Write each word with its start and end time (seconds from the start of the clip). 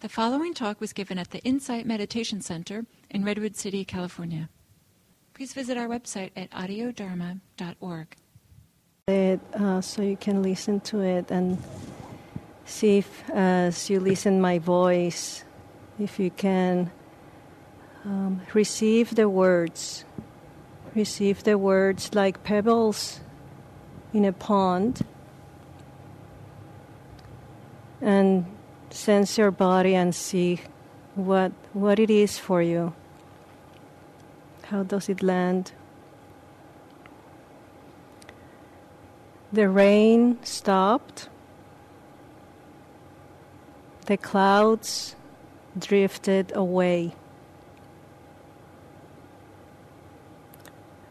The 0.00 0.08
following 0.08 0.54
talk 0.54 0.80
was 0.80 0.94
given 0.94 1.18
at 1.18 1.30
the 1.30 1.40
Insight 1.40 1.84
Meditation 1.84 2.40
Center 2.40 2.86
in 3.10 3.22
Redwood 3.22 3.54
City, 3.54 3.84
California. 3.84 4.48
Please 5.34 5.52
visit 5.52 5.76
our 5.76 5.88
website 5.88 6.30
at 6.34 6.50
audiodharma.org. 6.52 8.16
It, 9.08 9.40
uh, 9.52 9.82
so 9.82 10.00
you 10.00 10.16
can 10.16 10.40
listen 10.42 10.80
to 10.80 11.00
it 11.02 11.30
and 11.30 11.62
see 12.64 12.96
if, 12.96 13.28
as 13.28 13.90
you 13.90 14.00
listen 14.00 14.40
my 14.40 14.58
voice, 14.58 15.44
if 15.98 16.18
you 16.18 16.30
can 16.30 16.90
um, 18.06 18.40
receive 18.54 19.14
the 19.14 19.28
words, 19.28 20.06
receive 20.94 21.42
the 21.42 21.58
words 21.58 22.14
like 22.14 22.42
pebbles 22.42 23.20
in 24.14 24.24
a 24.24 24.32
pond, 24.32 25.04
and 28.00 28.46
sense 28.92 29.38
your 29.38 29.50
body 29.50 29.94
and 29.94 30.14
see 30.14 30.60
what 31.14 31.52
what 31.72 31.98
it 31.98 32.10
is 32.10 32.38
for 32.38 32.62
you. 32.62 32.92
How 34.64 34.82
does 34.82 35.08
it 35.08 35.22
land? 35.22 35.72
The 39.52 39.68
rain 39.68 40.38
stopped. 40.44 41.28
The 44.06 44.16
clouds 44.16 45.16
drifted 45.76 46.52
away. 46.54 47.14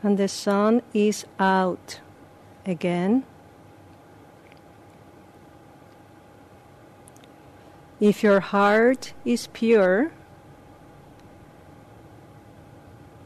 And 0.01 0.17
the 0.17 0.29
sun 0.29 0.81
is 0.93 1.25
out 1.37 1.99
again. 2.65 3.25
If 7.99 8.23
your 8.23 8.39
heart 8.39 9.13
is 9.26 9.48
pure, 9.48 10.12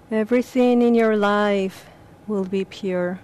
everything 0.09 0.81
in 0.81 0.95
your 0.95 1.15
life 1.15 1.85
will 2.27 2.45
be 2.45 2.65
pure. 2.65 3.19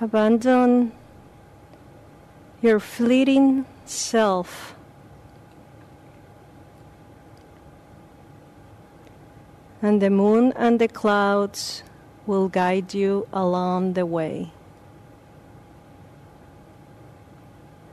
Abandon 0.00 0.92
your 2.62 2.80
fleeting 2.80 3.66
self. 3.84 4.74
And 9.82 10.00
the 10.00 10.10
moon 10.10 10.52
and 10.56 10.78
the 10.78 10.88
clouds 10.88 11.82
will 12.26 12.48
guide 12.48 12.92
you 12.92 13.26
along 13.32 13.92
the 13.92 14.04
way. 14.04 14.50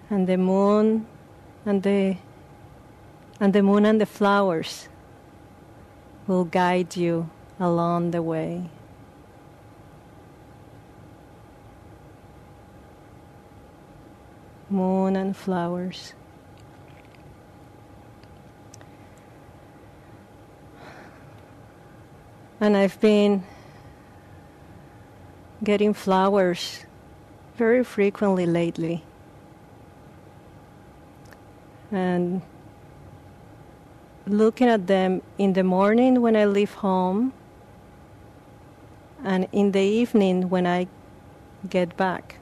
And 0.09 0.27
the 0.27 0.37
moon 0.37 1.05
and 1.65 1.83
the 1.83 2.17
and 3.39 3.53
the 3.53 3.63
moon 3.63 3.85
and 3.85 3.99
the 3.99 4.05
flowers 4.05 4.87
will 6.27 6.45
guide 6.45 6.95
you 6.95 7.29
along 7.59 8.11
the 8.11 8.21
way. 8.21 8.69
Moon 14.69 15.15
and 15.15 15.35
flowers. 15.35 16.13
And 22.59 22.77
I've 22.77 22.99
been 23.01 23.43
getting 25.63 25.93
flowers 25.93 26.85
very 27.55 27.83
frequently 27.83 28.45
lately. 28.45 29.03
And 31.91 32.41
looking 34.25 34.67
at 34.67 34.87
them 34.87 35.21
in 35.37 35.53
the 35.53 35.63
morning 35.63 36.21
when 36.21 36.35
I 36.35 36.45
leave 36.45 36.73
home 36.73 37.33
and 39.23 39.47
in 39.51 39.71
the 39.71 39.81
evening 39.81 40.49
when 40.49 40.67
I 40.67 40.87
get 41.69 41.95
back. 41.95 42.37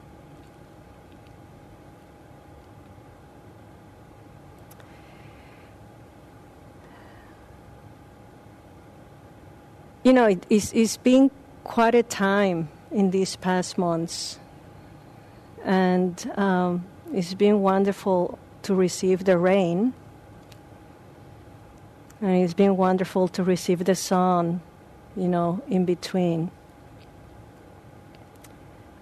You 10.02 10.12
know, 10.12 10.26
it, 10.26 10.44
it's, 10.50 10.72
it's 10.72 10.96
been 10.96 11.30
quite 11.62 11.94
a 11.94 12.02
time 12.02 12.68
in 12.92 13.10
these 13.10 13.36
past 13.36 13.78
months. 13.78 14.38
And 15.64 16.30
um, 16.36 16.84
it's 17.12 17.34
been 17.34 17.60
wonderful 17.60 18.38
to 18.62 18.74
receive 18.74 19.24
the 19.24 19.38
rain. 19.38 19.94
And 22.20 22.36
it's 22.44 22.54
been 22.54 22.76
wonderful 22.76 23.28
to 23.28 23.42
receive 23.42 23.84
the 23.84 23.94
sun, 23.94 24.60
you 25.16 25.28
know, 25.28 25.62
in 25.68 25.84
between. 25.84 26.50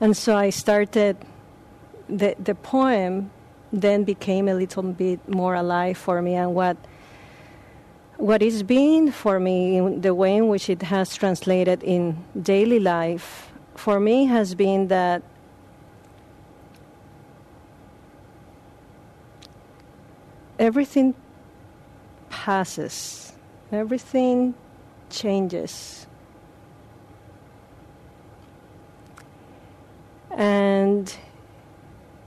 And 0.01 0.17
so 0.17 0.37
I 0.37 0.51
started, 0.51 1.19
the, 2.09 2.35
the 2.39 2.55
poem 2.55 3.31
then 3.73 4.05
became 4.05 4.49
a 4.49 4.55
little 4.55 4.83
bit 4.83 5.29
more 5.29 5.55
alive 5.55 5.99
for 5.99 6.23
me. 6.23 6.35
And 6.35 6.55
what, 6.55 6.79
what 8.17 8.43
it's 8.43 8.63
been 8.63 9.13
for 9.13 9.39
me, 9.39 9.77
in 9.77 10.01
the 10.01 10.15
way 10.15 10.37
in 10.37 10.49
which 10.49 10.71
it 10.71 10.83
has 10.83 11.15
translated 11.15 11.83
in 11.83 12.25
daily 12.41 12.81
life, 12.81 13.50
for 13.81 13.99
me 13.99 14.27
has 14.27 14.55
been 14.55 14.89
that 14.89 15.23
everything 20.59 21.15
passes, 22.29 23.33
everything 23.73 24.53
changes. 25.09 26.07
And 30.31 31.17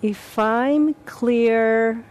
if 0.01 0.39
I'm 0.39 0.95
clear 1.05 2.03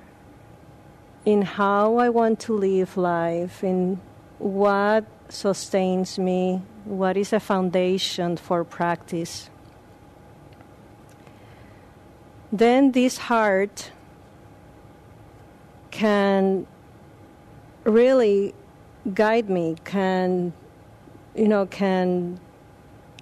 in 1.25 1.43
how 1.43 1.97
I 1.97 2.11
want 2.11 2.39
to 2.47 2.53
live 2.53 2.97
life, 2.97 3.65
in 3.65 4.01
what 4.39 5.05
sustains 5.29 6.17
me, 6.17 6.63
what 6.85 7.17
is 7.17 7.33
a 7.33 7.41
foundation 7.41 8.37
for 8.37 8.65
practice. 8.65 9.51
Then 12.51 12.93
this 12.93 13.17
heart 13.19 13.91
can 15.91 16.67
really 17.85 18.55
guide 19.15 19.49
me, 19.49 19.77
can, 19.85 20.53
you 21.35 21.49
know, 21.49 21.67
can 21.67 22.41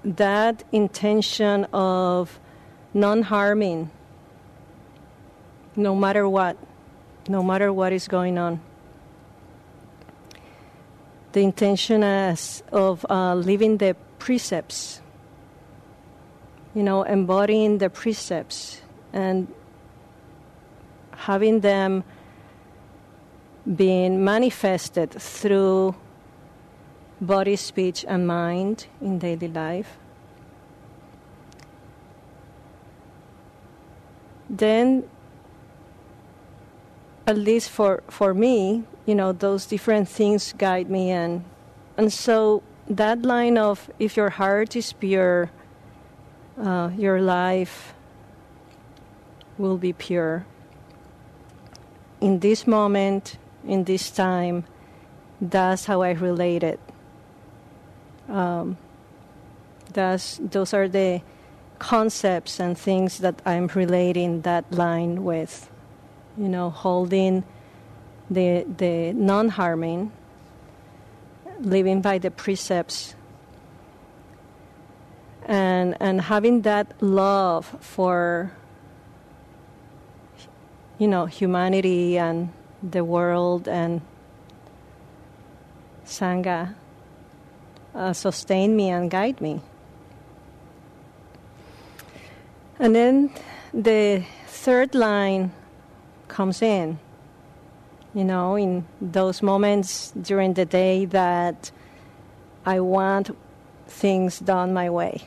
that 0.02 0.64
intention 0.72 1.64
of 1.72 2.40
non 2.94 3.22
harming, 3.22 3.90
no 5.76 5.94
matter 5.94 6.28
what, 6.28 6.56
no 7.28 7.42
matter 7.42 7.72
what 7.72 7.92
is 7.92 8.08
going 8.08 8.38
on 8.38 8.60
the 11.32 11.40
intention 11.40 12.02
as 12.02 12.62
of 12.72 13.06
uh, 13.08 13.34
living 13.34 13.78
the 13.78 13.96
precepts, 14.18 15.00
you 16.74 16.82
know, 16.82 17.02
embodying 17.02 17.78
the 17.78 17.90
precepts 17.90 18.82
and 19.12 19.46
having 21.12 21.60
them 21.60 22.02
being 23.76 24.24
manifested 24.24 25.10
through 25.10 25.94
body, 27.20 27.56
speech, 27.56 28.04
and 28.08 28.26
mind 28.26 28.86
in 29.00 29.18
daily 29.18 29.48
life. 29.48 29.98
Then, 34.48 35.04
at 37.26 37.36
least 37.36 37.70
for, 37.70 38.02
for 38.08 38.34
me, 38.34 38.84
you 39.10 39.14
know 39.16 39.32
those 39.32 39.66
different 39.66 40.08
things 40.08 40.54
guide 40.56 40.88
me 40.88 41.10
and 41.10 41.44
and 41.96 42.12
so 42.12 42.62
that 42.88 43.22
line 43.22 43.58
of 43.58 43.90
if 43.98 44.16
your 44.16 44.30
heart 44.30 44.76
is 44.76 44.92
pure 44.92 45.50
uh, 46.62 46.90
your 46.96 47.20
life 47.20 47.94
will 49.58 49.78
be 49.78 49.92
pure. 49.92 50.46
In 52.20 52.38
this 52.38 52.66
moment 52.66 53.36
in 53.66 53.84
this 53.84 54.10
time 54.10 54.64
that's 55.40 55.86
how 55.86 56.02
i 56.02 56.10
relate 56.12 56.62
it. 56.62 56.80
Um, 58.28 58.76
that's, 59.92 60.38
those 60.40 60.72
are 60.72 60.86
the 60.86 61.22
concepts 61.80 62.60
and 62.60 62.78
things 62.78 63.18
that 63.18 63.40
i'm 63.46 63.66
relating 63.68 64.42
that 64.42 64.70
line 64.70 65.24
with 65.24 65.70
you 66.36 66.48
know 66.48 66.70
holding 66.70 67.44
the, 68.30 68.64
the 68.76 69.12
non 69.12 69.48
harming, 69.48 70.12
living 71.60 72.00
by 72.00 72.18
the 72.18 72.30
precepts, 72.30 73.14
and 75.46 75.96
and 76.00 76.20
having 76.20 76.62
that 76.62 77.02
love 77.02 77.66
for 77.80 78.52
you 80.98 81.08
know 81.08 81.26
humanity 81.26 82.18
and 82.18 82.52
the 82.82 83.04
world 83.04 83.68
and 83.68 84.00
sangha 86.04 86.74
uh, 87.94 88.12
sustain 88.12 88.76
me 88.76 88.90
and 88.90 89.10
guide 89.10 89.40
me. 89.40 89.60
And 92.78 92.94
then 92.94 93.30
the 93.74 94.24
third 94.46 94.94
line 94.94 95.52
comes 96.30 96.62
in 96.62 96.98
you 98.14 98.24
know 98.24 98.56
in 98.56 98.86
those 99.00 99.42
moments 99.42 100.12
during 100.12 100.54
the 100.54 100.64
day 100.64 101.04
that 101.04 101.70
i 102.64 102.80
want 102.80 103.30
things 103.90 104.38
done 104.38 104.72
my 104.72 104.88
way. 104.88 105.22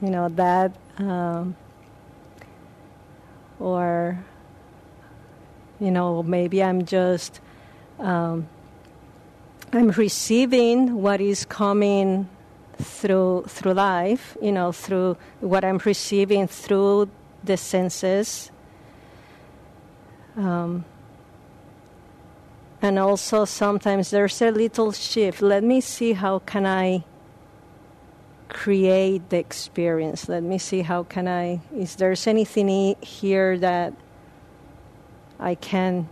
You 0.00 0.10
know, 0.10 0.28
that, 0.30 0.72
um, 0.98 1.56
or, 3.58 4.24
you 5.80 5.90
know, 5.90 6.22
maybe 6.22 6.62
I'm 6.62 6.84
just, 6.84 7.40
um, 7.98 8.48
I'm 9.72 9.90
receiving 9.90 11.02
what 11.02 11.20
is 11.20 11.44
coming 11.44 12.28
through 12.78 13.44
through 13.48 13.72
life, 13.72 14.36
you 14.42 14.52
know, 14.52 14.70
through 14.70 15.16
what 15.40 15.64
I'm 15.64 15.78
receiving 15.78 16.46
through 16.46 17.08
the 17.42 17.56
senses. 17.56 18.50
Um, 20.36 20.84
and 22.82 22.98
also 22.98 23.44
sometimes 23.44 24.10
there's 24.10 24.40
a 24.42 24.50
little 24.50 24.92
shift. 24.92 25.40
Let 25.40 25.64
me 25.64 25.80
see 25.80 26.12
how 26.12 26.40
can 26.40 26.66
i 26.66 27.04
create 28.48 29.28
the 29.30 29.38
experience. 29.38 30.28
Let 30.28 30.42
me 30.42 30.58
see 30.58 30.82
how 30.82 31.02
can 31.04 31.26
i 31.26 31.60
is 31.74 31.96
there's 31.96 32.26
anything 32.26 32.96
here 33.00 33.58
that 33.58 33.92
i 35.40 35.54
can 35.54 36.08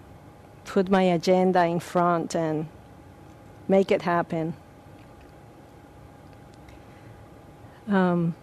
put 0.65 0.91
my 0.91 1.03
agenda 1.03 1.65
in 1.65 1.81
front 1.81 2.35
and 2.35 2.67
make 3.69 3.91
it 3.91 4.03
happen? 4.03 4.55
Um, 7.87 8.35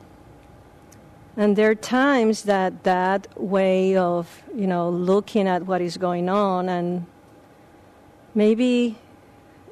and 1.37 1.55
there 1.55 1.71
are 1.71 1.75
times 1.75 2.43
that 2.43 2.83
that 2.83 3.27
way 3.39 3.95
of 3.95 4.43
you 4.55 4.67
know 4.67 4.89
looking 4.89 5.47
at 5.47 5.65
what 5.65 5.81
is 5.81 5.97
going 5.97 6.29
on 6.29 6.69
and 6.69 7.05
maybe 8.35 8.97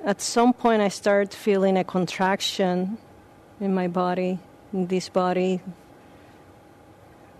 at 0.03 0.21
some 0.21 0.53
point 0.53 0.81
I 0.81 0.87
start 0.87 1.33
feeling 1.33 1.77
a 1.77 1.83
contraction 1.83 2.97
in 3.59 3.73
my 3.73 3.87
body, 3.87 4.39
in 4.71 4.87
this 4.87 5.09
body. 5.09 5.61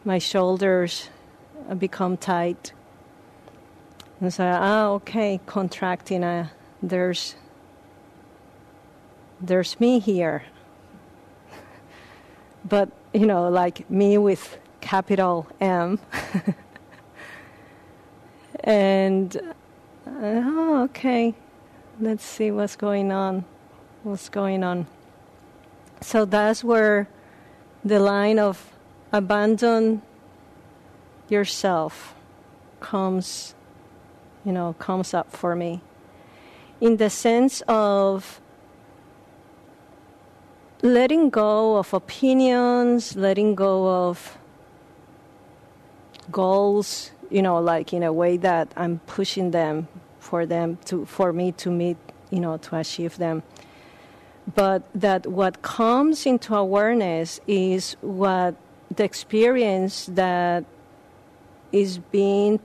My 0.04 0.18
shoulders 0.18 1.10
become 1.78 2.18
tight. 2.18 2.74
And 4.20 4.34
so, 4.34 4.44
ah, 4.46 4.88
okay, 4.90 5.40
contracting. 5.46 6.24
Uh, 6.24 6.50
there's, 6.84 7.36
there's 9.40 9.80
me 9.80 10.00
here. 10.00 10.44
but, 12.66 12.90
you 13.14 13.26
know, 13.26 13.50
like 13.50 13.90
me 13.90 14.18
with 14.18 14.58
capital 14.82 15.48
M. 15.60 16.00
and 18.64 19.40
oh, 20.08 20.84
okay, 20.84 21.34
let's 22.00 22.24
see 22.24 22.52
what's 22.52 22.76
going 22.76 23.12
on. 23.12 23.46
What's 24.04 24.30
going 24.30 24.64
on? 24.64 24.88
So 26.02 26.26
that's 26.26 26.64
where 26.64 27.10
the 27.84 28.00
line 28.00 28.40
of 28.40 28.72
abandon 29.12 30.02
yourself 31.28 32.16
comes, 32.80 33.56
you 34.46 34.52
know, 34.52 34.74
comes 34.80 35.14
up 35.14 35.32
for 35.32 35.56
me. 35.56 35.82
In 36.80 36.98
the 36.98 37.10
sense 37.10 37.62
of 37.68 38.40
letting 40.82 41.30
go 41.30 41.78
of 41.78 41.94
opinions, 41.94 43.16
letting 43.16 43.56
go 43.56 44.08
of 44.08 44.38
goals, 46.32 47.12
you 47.30 47.42
know, 47.42 47.60
like 47.60 47.94
in 47.94 48.04
a 48.04 48.14
way 48.14 48.38
that 48.38 48.72
I'm 48.76 49.00
pushing 49.00 49.52
them 49.52 49.88
for 50.20 50.46
them 50.46 50.78
to 50.86 51.06
for 51.06 51.34
me 51.34 51.52
to 51.54 51.70
meet, 51.70 51.98
you 52.30 52.40
know, 52.40 52.58
to 52.58 52.78
achieve 52.78 53.18
them. 53.18 53.44
But 54.56 54.84
that 54.96 55.28
what 55.28 55.62
comes 55.62 56.26
into 56.26 56.56
awareness 56.56 57.40
is 57.48 57.96
what 58.02 58.56
the 58.96 59.04
experience 59.04 60.08
that 60.14 60.66
is 61.72 62.00
being 62.00 62.60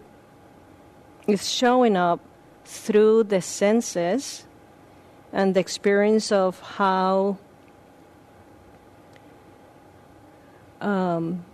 is 1.27 1.51
showing 1.51 1.97
up 1.97 2.21
through 2.65 3.25
the 3.25 3.43
senses 3.43 4.47
and 5.33 5.55
the 5.55 5.61
experience 5.61 6.33
of 6.33 6.61
how 6.61 7.39
um, 10.81 11.45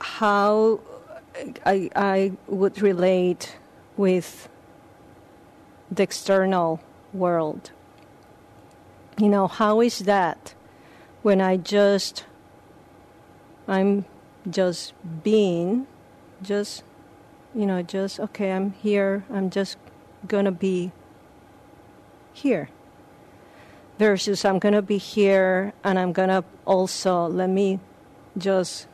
how 0.00 0.80
I, 1.64 1.90
I 1.94 2.32
would 2.46 2.80
relate 2.82 3.56
with 3.96 4.48
the 5.90 6.02
external 6.02 6.80
world. 7.12 7.70
You 9.18 9.28
know, 9.28 9.46
how 9.46 9.80
is 9.80 10.00
that 10.00 10.54
when 11.22 11.40
I 11.40 11.56
just, 11.56 12.24
I'm 13.68 14.04
just 14.48 14.94
being, 15.22 15.86
just, 16.42 16.82
you 17.54 17.66
know, 17.66 17.82
just, 17.82 18.18
okay, 18.18 18.52
I'm 18.52 18.72
here, 18.72 19.24
I'm 19.30 19.50
just 19.50 19.76
gonna 20.26 20.52
be 20.52 20.92
here. 22.32 22.70
Versus, 23.98 24.44
I'm 24.44 24.58
gonna 24.58 24.82
be 24.82 24.98
here 24.98 25.72
and 25.84 25.98
I'm 25.98 26.12
gonna 26.12 26.42
also, 26.64 27.26
let 27.26 27.50
me 27.50 27.80
just 28.38 28.86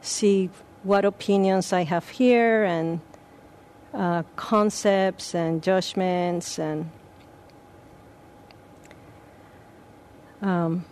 see 0.00 0.50
what 0.82 1.04
opinions 1.04 1.72
I 1.72 1.84
have 1.84 2.08
here 2.08 2.64
and 2.64 3.00
uh, 3.92 4.22
concepts 4.36 5.34
and 5.34 5.62
judgments 5.62 6.58
and 6.58 6.90
um, 10.40 10.84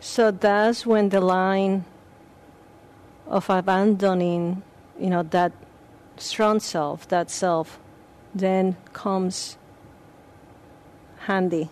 so 0.00 0.30
that's 0.30 0.86
when 0.86 1.10
the 1.10 1.20
line 1.20 1.84
of 3.26 3.50
abandoning 3.50 4.62
you 4.98 5.10
know 5.10 5.22
that 5.24 5.52
strong 6.16 6.58
self 6.58 7.06
that 7.08 7.30
self 7.30 7.78
then 8.34 8.76
comes 8.92 9.58
handy 11.18 11.68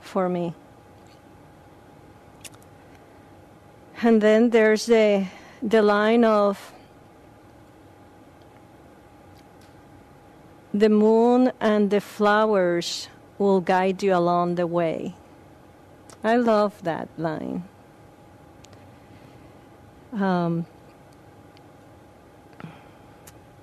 for 0.00 0.28
me 0.28 0.54
and 4.04 4.20
then 4.20 4.50
there's 4.50 4.84
the 4.86 5.26
the 5.62 5.80
line 5.80 6.24
of 6.24 6.72
the 10.74 10.90
moon 10.90 11.50
and 11.58 11.88
the 11.88 12.00
flowers 12.00 13.08
will 13.38 13.60
guide 13.60 14.02
you 14.02 14.14
along 14.14 14.56
the 14.56 14.66
way. 14.66 15.14
I 16.22 16.36
love 16.36 16.82
that 16.82 17.08
line. 17.16 17.64
Um, 20.12 20.66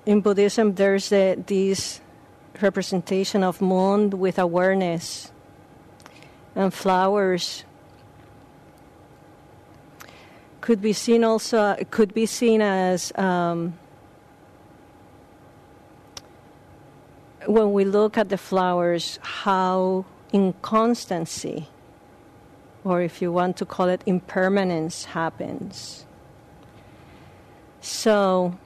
in 0.04 0.20
Buddhism, 0.20 0.74
there's 0.74 1.08
this 1.08 2.00
representation 2.60 3.44
of 3.44 3.60
moon 3.60 4.10
with 4.10 4.38
awareness 4.38 5.30
and 6.56 6.74
flowers 6.74 7.64
could 10.62 10.80
be 10.80 10.92
seen 10.92 11.24
also 11.24 11.76
could 11.90 12.14
be 12.14 12.24
seen 12.24 12.62
as 12.62 13.12
um, 13.18 13.74
when 17.46 17.72
we 17.72 17.84
look 17.84 18.16
at 18.16 18.28
the 18.28 18.38
flowers 18.38 19.18
how 19.22 20.06
inconstancy 20.32 21.68
or 22.84 23.02
if 23.02 23.20
you 23.20 23.30
want 23.32 23.56
to 23.56 23.66
call 23.66 23.88
it 23.88 24.02
impermanence 24.06 25.04
happens. 25.04 26.06
So 27.80 28.56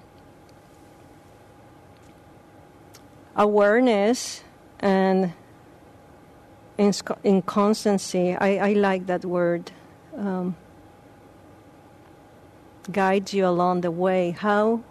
awareness 3.35 4.45
and 4.81 5.33
inconstancy 6.79 8.35
I, 8.35 8.69
I 8.69 8.73
like 8.75 9.07
that 9.07 9.25
word 9.25 9.73
um, 10.15 10.57
guides 12.91 13.35
you 13.35 13.47
along 13.47 13.81
the 13.83 13.91
way. 13.91 14.31
How, 14.31 14.83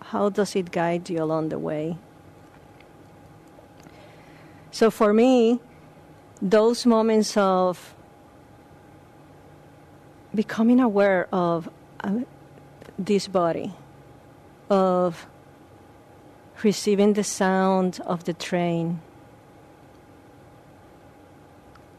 how 0.00 0.28
does 0.28 0.56
it 0.56 0.70
guide 0.70 1.08
you 1.08 1.22
along 1.22 1.50
the 1.50 1.58
way? 1.58 1.96
So 4.70 4.90
for 4.90 5.12
me, 5.12 5.60
those 6.40 6.86
moments 6.86 7.36
of 7.36 7.94
becoming 10.34 10.78
aware 10.80 11.26
of 11.32 11.68
uh, 12.00 12.20
this 12.98 13.26
body, 13.26 13.72
of 14.70 15.26
receiving 16.62 17.14
the 17.14 17.24
sound 17.24 18.00
of 18.06 18.24
the 18.24 18.34
train, 18.34 19.00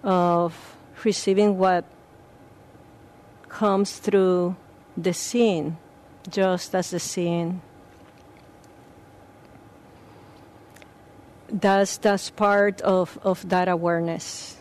of 0.04 0.78
receiving 1.04 1.58
what 1.58 1.86
comes 3.50 3.98
through 3.98 4.56
the 5.04 5.14
scene, 5.14 5.78
just 6.30 6.76
as 6.76 6.92
the 6.92 7.00
scene. 7.00 7.62
That's, 11.52 11.98
that's 11.98 12.30
part 12.30 12.82
of, 12.82 13.18
of 13.24 13.48
that 13.50 13.68
awareness. 13.68 14.58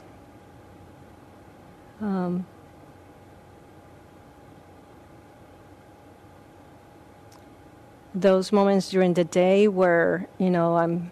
Um, 2.01 2.47
those 8.15 8.53
moments 8.53 8.91
during 8.91 9.15
the 9.15 9.25
day 9.25 9.69
where 9.69 10.29
you 10.39 10.51
know 10.51 10.77
I'm 10.77 11.11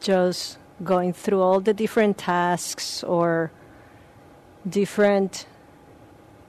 just 0.00 0.58
going 0.82 1.12
through 1.12 1.40
all 1.40 1.60
the 1.60 1.74
different 1.74 2.18
tasks 2.18 3.04
or 3.04 3.52
different 4.68 5.46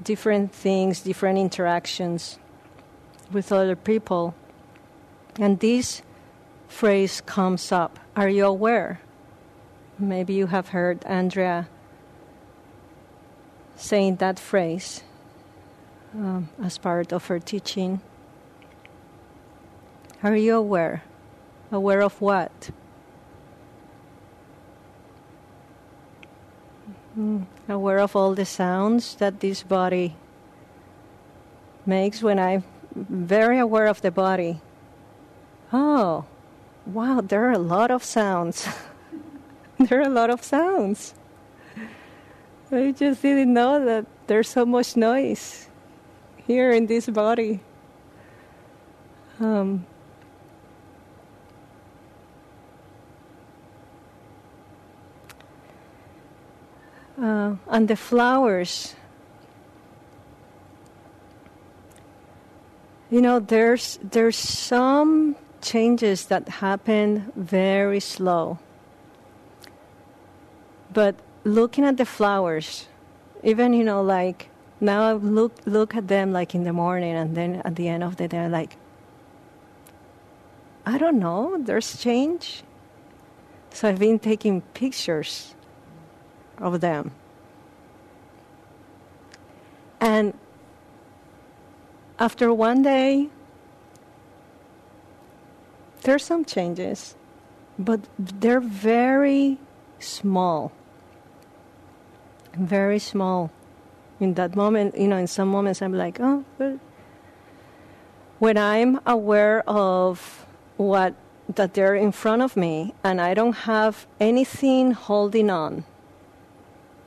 different 0.04 0.54
things, 0.54 1.02
different 1.02 1.40
interactions 1.40 2.40
with 3.32 3.52
other 3.52 3.76
people. 3.76 4.36
And 5.40 5.60
this 5.60 6.02
phrase 6.68 7.22
comes 7.22 7.72
up. 7.72 8.00
Are 8.16 8.30
you 8.30 8.46
aware? 8.46 9.00
Maybe 9.98 10.34
you 10.34 10.48
have 10.48 10.70
heard 10.70 11.04
Andrea 11.06 11.68
saying 13.76 14.18
that 14.18 14.40
phrase 14.40 15.04
um, 16.14 16.50
as 16.62 16.78
part 16.78 17.12
of 17.12 17.26
her 17.28 17.40
teaching. 17.40 18.02
Are 20.22 20.36
you 20.36 20.56
aware? 20.56 21.04
Aware 21.72 22.02
of 22.02 22.22
what? 22.22 22.70
Aware 27.70 28.00
of 28.00 28.16
all 28.16 28.34
the 28.34 28.46
sounds 28.46 29.16
that 29.16 29.40
this 29.40 29.62
body 29.62 30.16
makes 31.86 32.24
when 32.24 32.40
I'm 32.40 32.64
very 32.96 33.60
aware 33.60 33.86
of 33.86 34.02
the 34.02 34.10
body. 34.10 34.62
Oh, 35.72 36.26
wow, 36.86 37.22
there 37.22 37.46
are 37.46 37.52
a 37.52 37.60
lot 37.60 37.92
of 37.92 38.04
sounds. 38.04 38.68
there 39.80 40.00
are 40.00 40.08
a 40.08 40.10
lot 40.10 40.30
of 40.30 40.44
sounds. 40.44 41.14
I 42.72 42.92
just 42.92 43.22
didn't 43.22 43.54
know 43.54 43.86
that 43.86 44.08
there's 44.26 44.50
so 44.50 44.66
much 44.66 44.96
noise 44.96 45.70
here 46.48 46.72
in 46.72 46.88
this 46.88 47.08
body. 47.08 47.60
Um, 49.40 49.86
uh, 57.22 57.56
and 57.68 57.88
the 57.88 57.96
flowers. 57.96 58.96
You 63.10 63.22
know, 63.22 63.40
there's 63.40 64.00
there's 64.02 64.38
some 64.38 65.36
changes 65.62 66.26
that 66.28 66.50
happen 66.50 67.32
very 67.36 68.00
slow. 68.00 68.60
But 70.92 71.16
looking 71.44 71.86
at 71.86 71.98
the 71.98 72.06
flowers, 72.06 72.88
even 73.44 73.74
you 73.74 73.84
know, 73.84 74.02
like 74.02 74.50
now 74.82 75.04
I 75.04 75.14
look 75.14 75.54
look 75.66 75.96
at 75.96 76.08
them 76.08 76.34
like 76.34 76.56
in 76.56 76.64
the 76.64 76.74
morning, 76.74 77.16
and 77.16 77.36
then 77.36 77.62
at 77.66 77.76
the 77.76 77.88
end 77.88 78.04
of 78.04 78.18
the 78.18 78.28
day, 78.28 78.50
like 78.50 78.78
I 80.86 80.98
don't 80.98 81.20
know, 81.20 81.58
there's 81.60 82.02
change. 82.02 82.64
So 83.72 83.90
I've 83.90 84.00
been 84.00 84.20
taking 84.20 84.62
pictures 84.74 85.56
of 86.58 86.82
them. 86.82 87.12
And 90.00 90.34
after 92.20 92.54
one 92.54 92.82
day, 92.82 93.30
there's 96.02 96.24
some 96.24 96.46
changes, 96.46 97.16
but 97.80 98.02
they're 98.20 98.60
very 98.60 99.58
small. 100.00 100.72
Very 102.54 103.00
small. 103.00 103.52
In 104.20 104.36
that 104.36 104.56
moment, 104.56 104.98
you 104.98 105.08
know, 105.08 105.18
in 105.18 105.28
some 105.28 105.48
moments 105.48 105.82
I'm 105.82 105.94
like, 105.94 106.20
oh, 106.20 106.44
but 106.58 106.80
when 108.40 108.58
I'm 108.58 109.00
aware 109.06 109.68
of 109.68 110.46
what 110.78 111.16
that 111.48 111.74
they're 111.74 111.96
in 111.96 112.12
front 112.12 112.42
of 112.42 112.56
me 112.56 112.94
and 113.04 113.20
I 113.20 113.34
don't 113.34 113.54
have 113.68 114.06
anything 114.20 114.92
holding 114.92 115.50
on 115.50 115.86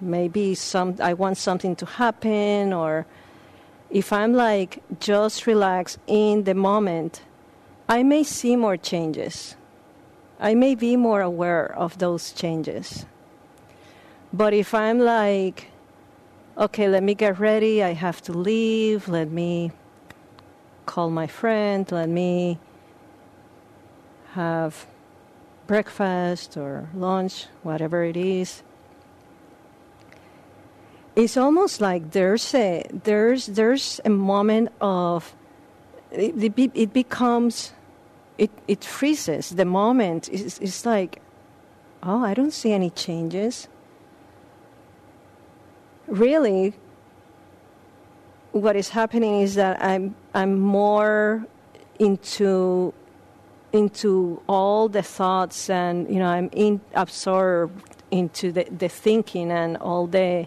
maybe 0.00 0.54
some 0.54 0.96
I 1.00 1.14
want 1.14 1.38
something 1.38 1.76
to 1.76 1.86
happen 1.86 2.72
or 2.72 3.06
if 3.90 4.12
I'm 4.12 4.32
like 4.32 4.82
just 5.00 5.46
relax 5.46 5.98
in 6.06 6.44
the 6.44 6.54
moment, 6.54 7.22
I 7.88 8.02
may 8.02 8.24
see 8.24 8.56
more 8.56 8.76
changes. 8.76 9.56
I 10.40 10.54
may 10.54 10.74
be 10.74 10.96
more 10.96 11.20
aware 11.20 11.72
of 11.74 11.98
those 11.98 12.32
changes. 12.32 13.06
But 14.32 14.52
if 14.52 14.74
I'm 14.74 14.98
like, 14.98 15.68
okay, 16.58 16.88
let 16.88 17.02
me 17.02 17.14
get 17.14 17.38
ready, 17.38 17.82
I 17.82 17.92
have 17.94 18.20
to 18.22 18.32
leave, 18.32 19.08
let 19.08 19.30
me 19.30 19.70
call 20.84 21.10
my 21.10 21.26
friend, 21.26 21.90
let 21.90 22.08
me 22.08 22.58
have 24.32 24.86
breakfast 25.66 26.56
or 26.56 26.88
lunch, 26.94 27.46
whatever 27.62 28.04
it 28.04 28.16
is, 28.16 28.62
it's 31.16 31.38
almost 31.38 31.80
like 31.80 32.10
there's 32.10 32.54
a 32.54 32.84
there's 32.92 33.46
there's 33.46 34.00
a 34.04 34.10
moment 34.10 34.70
of 34.82 35.34
it, 36.12 36.52
it 36.56 36.92
becomes 36.92 37.72
it 38.38 38.50
it 38.68 38.84
freezes. 38.84 39.50
The 39.50 39.64
moment 39.64 40.28
it's, 40.28 40.84
like 40.84 41.22
oh 42.02 42.22
i 42.22 42.34
don't 42.34 42.52
see 42.52 42.72
any 42.72 42.90
changes. 42.90 43.66
Really 46.06 46.74
what 48.52 48.76
is 48.76 48.90
happening 48.90 49.40
is 49.40 49.54
that 49.54 49.82
i'm 49.82 50.14
i'm 50.34 50.58
more 50.58 51.46
into 51.98 52.92
into 53.72 54.40
all 54.48 54.88
the 54.88 55.02
thoughts 55.02 55.68
and 55.68 56.08
you 56.08 56.18
know 56.18 56.28
i'm 56.28 56.48
in, 56.52 56.80
absorbed 56.94 58.02
into 58.10 58.52
the, 58.52 58.64
the 58.70 58.88
thinking 58.88 59.50
and 59.50 59.76
all 59.78 60.06
the 60.06 60.46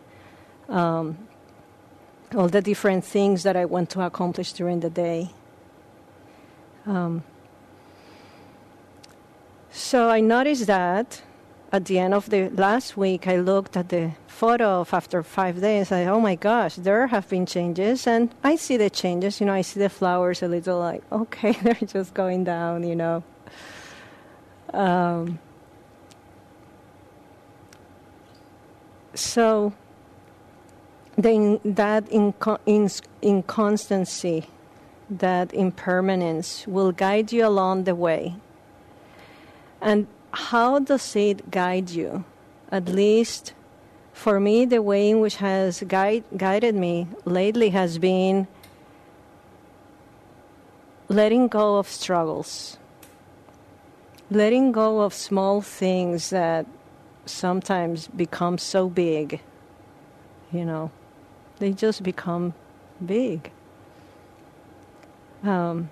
um, 0.69 1.17
all 2.35 2.47
the 2.47 2.61
different 2.61 3.03
things 3.03 3.43
that 3.43 3.55
I 3.55 3.65
want 3.65 3.89
to 3.91 4.01
accomplish 4.01 4.53
during 4.53 4.79
the 4.79 4.89
day. 4.89 5.31
Um, 6.85 7.23
so 9.71 10.09
I 10.09 10.19
noticed 10.19 10.67
that 10.67 11.21
at 11.71 11.85
the 11.85 11.99
end 11.99 12.13
of 12.13 12.29
the 12.29 12.49
last 12.49 12.97
week, 12.97 13.27
I 13.27 13.37
looked 13.37 13.77
at 13.77 13.89
the 13.89 14.11
photo 14.27 14.81
of 14.81 14.93
after 14.93 15.21
five 15.21 15.61
days. 15.61 15.91
I, 15.91 16.05
oh 16.05 16.19
my 16.19 16.35
gosh, 16.35 16.75
there 16.75 17.07
have 17.07 17.29
been 17.29 17.45
changes, 17.45 18.07
and 18.07 18.33
I 18.43 18.55
see 18.55 18.77
the 18.77 18.89
changes. 18.89 19.39
You 19.39 19.45
know, 19.45 19.53
I 19.53 19.61
see 19.61 19.79
the 19.79 19.89
flowers 19.89 20.41
a 20.41 20.47
little 20.47 20.79
like, 20.79 21.03
okay, 21.11 21.51
they're 21.63 21.75
just 21.85 22.13
going 22.13 22.43
down. 22.43 22.87
You 22.87 22.95
know. 22.95 23.23
Um, 24.73 25.39
so 29.13 29.73
the, 31.21 31.59
that 31.65 32.05
inco- 32.05 32.59
in, 32.65 32.89
inconstancy, 33.21 34.47
that 35.09 35.53
impermanence 35.53 36.65
will 36.65 36.91
guide 36.91 37.31
you 37.31 37.45
along 37.45 37.83
the 37.83 37.95
way. 37.95 38.35
And 39.81 40.07
how 40.31 40.79
does 40.79 41.15
it 41.15 41.51
guide 41.51 41.89
you? 41.89 42.23
At 42.71 42.87
least 42.87 43.53
for 44.13 44.39
me, 44.39 44.65
the 44.65 44.81
way 44.81 45.09
in 45.09 45.19
which 45.19 45.37
has 45.37 45.83
guide, 45.87 46.23
guided 46.37 46.75
me 46.75 47.07
lately 47.25 47.69
has 47.71 47.97
been 47.97 48.47
letting 51.09 51.47
go 51.47 51.77
of 51.77 51.87
struggles, 51.87 52.77
letting 54.29 54.71
go 54.71 55.01
of 55.01 55.13
small 55.13 55.61
things 55.61 56.29
that 56.29 56.65
sometimes 57.25 58.07
become 58.07 58.57
so 58.57 58.89
big, 58.89 59.41
you 60.51 60.65
know 60.65 60.91
they 61.59 61.71
just 61.71 62.03
become 62.03 62.53
big. 63.05 63.51
Um, 65.43 65.89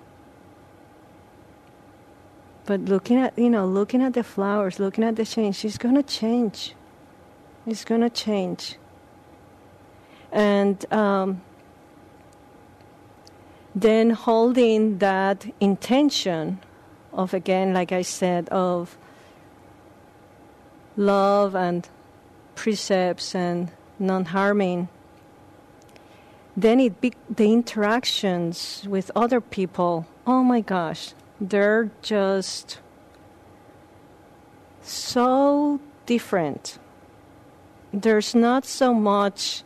but 2.66 2.80
looking 2.80 3.16
at 3.16 3.38
you 3.38 3.48
know 3.48 3.66
looking 3.66 4.02
at 4.02 4.14
the 4.14 4.24
flowers, 4.24 4.78
looking 4.78 5.04
at 5.04 5.16
the 5.16 5.24
change, 5.24 5.64
it's 5.64 5.78
gonna 5.78 6.02
change. 6.02 6.74
It's 7.66 7.84
gonna 7.84 8.10
change. 8.10 8.76
And 10.30 10.84
um, 10.92 11.40
then 13.74 14.10
holding 14.10 14.98
that 14.98 15.46
intention 15.60 16.60
of 17.12 17.32
again 17.32 17.72
like 17.72 17.92
i 17.92 18.02
said 18.02 18.48
of 18.48 18.98
love 20.96 21.54
and 21.54 21.88
precepts 22.54 23.34
and 23.34 23.70
non-harming 23.98 24.88
then 26.60 26.80
it 26.80 27.00
be- 27.00 27.12
the 27.30 27.52
interactions 27.52 28.84
with 28.88 29.10
other 29.14 29.40
people 29.40 30.06
oh 30.26 30.42
my 30.42 30.60
gosh 30.60 31.14
they're 31.40 31.90
just 32.02 32.80
so 34.82 35.80
different 36.06 36.78
there's 37.92 38.34
not 38.34 38.64
so 38.64 38.92
much 38.92 39.62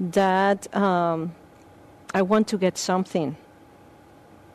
that 0.00 0.74
um, 0.74 1.34
I 2.12 2.22
want 2.22 2.48
to 2.48 2.58
get 2.58 2.78
something. 2.78 3.36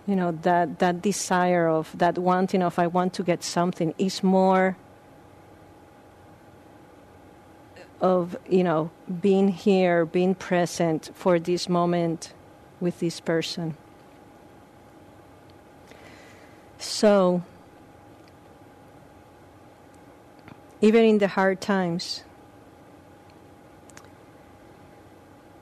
You 0.07 0.15
know, 0.15 0.31
that, 0.41 0.79
that 0.79 1.01
desire 1.01 1.67
of, 1.67 1.95
that 1.97 2.17
wanting 2.17 2.63
of, 2.63 2.79
I 2.79 2.87
want 2.87 3.13
to 3.15 3.23
get 3.23 3.43
something 3.43 3.93
is 3.97 4.23
more 4.23 4.77
of, 8.01 8.37
you 8.49 8.63
know, 8.63 8.91
being 9.21 9.49
here, 9.49 10.05
being 10.05 10.35
present 10.35 11.11
for 11.13 11.39
this 11.39 11.67
moment 11.67 12.33
with 12.79 12.99
this 12.99 13.19
person. 13.19 13.75
So, 16.77 17.43
even 20.81 21.03
in 21.03 21.17
the 21.17 21.27
hard 21.27 21.59
times, 21.59 22.23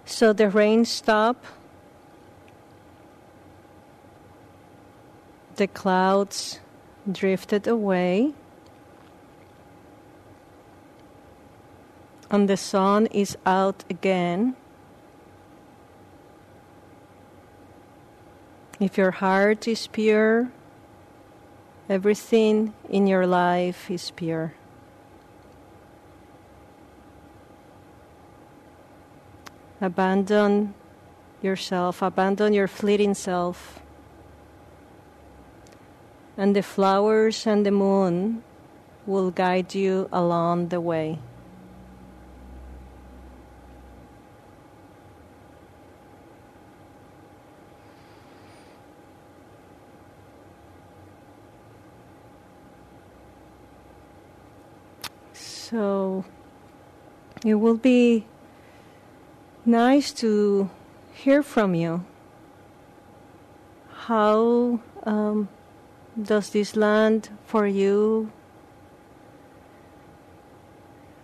So 0.07 0.31
the 0.31 0.49
rain 0.49 0.85
stopped. 0.85 1.45
The 5.57 5.67
clouds 5.67 6.59
drifted 7.11 7.67
away. 7.67 8.33
And 12.29 12.49
the 12.49 12.57
sun 12.57 13.07
is 13.07 13.37
out 13.45 13.83
again. 13.89 14.55
If 18.79 18.97
your 18.97 19.11
heart 19.11 19.67
is 19.67 19.87
pure, 19.87 20.51
everything 21.89 22.73
in 22.89 23.07
your 23.07 23.25
life 23.25 23.89
is 23.89 24.11
pure. 24.11 24.53
Abandon 29.79 30.73
yourself, 31.41 32.01
abandon 32.01 32.53
your 32.53 32.67
fleeting 32.67 33.13
self. 33.13 33.79
And 36.35 36.55
the 36.55 36.61
flowers 36.61 37.47
and 37.47 37.65
the 37.65 37.71
moon 37.71 38.43
will 39.05 39.31
guide 39.31 39.73
you 39.73 40.09
along 40.11 40.67
the 40.67 40.81
way. 40.81 41.19
So 55.33 56.23
it 57.45 57.55
will 57.55 57.77
be 57.77 58.25
nice 59.65 60.11
to 60.13 60.69
hear 61.13 61.43
from 61.43 61.75
you. 61.75 62.05
How 64.07 64.79
um, 65.03 65.49
does 66.21 66.49
this 66.49 66.75
land 66.75 67.29
for 67.45 67.67
you? 67.67 68.31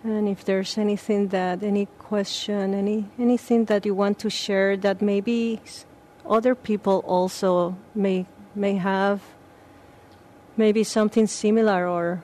And 0.02 0.28
if 0.28 0.44
there's 0.44 0.76
anything 0.76 1.28
that, 1.28 1.62
any 1.62 1.86
question, 1.98 2.74
any 2.74 3.08
anything 3.18 3.64
that 3.66 3.86
you 3.86 3.94
want 3.94 4.18
to 4.18 4.28
share 4.28 4.76
that 4.76 5.00
maybe 5.00 5.60
other 6.28 6.54
people 6.54 7.02
also 7.06 7.74
may 7.94 8.26
may 8.54 8.74
have, 8.76 9.22
maybe 10.58 10.84
something 10.84 11.26
similar, 11.26 11.88
or 11.88 12.22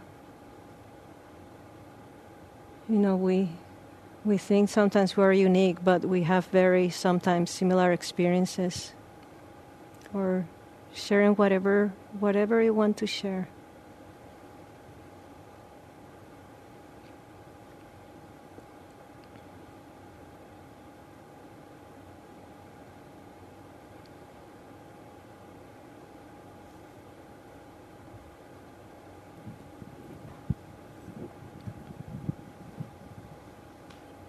you 2.86 2.98
know, 2.98 3.16
we 3.16 3.48
we 4.24 4.36
think 4.36 4.68
sometimes 4.68 5.16
we're 5.16 5.32
unique, 5.32 5.82
but 5.82 6.04
we 6.04 6.24
have 6.24 6.46
very 6.46 6.90
sometimes 6.90 7.50
similar 7.50 7.92
experiences. 7.92 8.92
Or 10.12 10.46
sharing 10.92 11.34
whatever 11.34 11.92
whatever 12.18 12.60
you 12.60 12.74
want 12.74 12.96
to 12.98 13.06
share. 13.06 13.48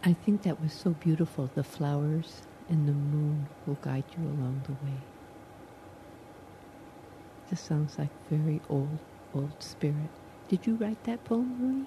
I 0.04 0.14
think 0.42 0.58
that 0.58 0.64
was 0.64 0.74
so 0.74 0.92
beautiful. 0.92 1.50
The 1.56 1.64
flowers 1.64 2.42
and 2.70 2.88
the 2.88 2.94
moon 2.94 3.48
will 3.66 3.78
guide 3.82 4.04
you 4.18 4.24
along 4.24 4.62
the 4.66 4.74
way. 4.74 4.98
This 7.50 7.60
sounds 7.60 8.00
like 8.00 8.10
very 8.30 8.62
old, 8.70 8.98
old 9.36 9.56
spirit. 9.60 10.10
Did 10.48 10.66
you 10.66 10.76
write 10.76 11.04
that 11.04 11.24
poem, 11.26 11.56
Bruni? 11.58 11.86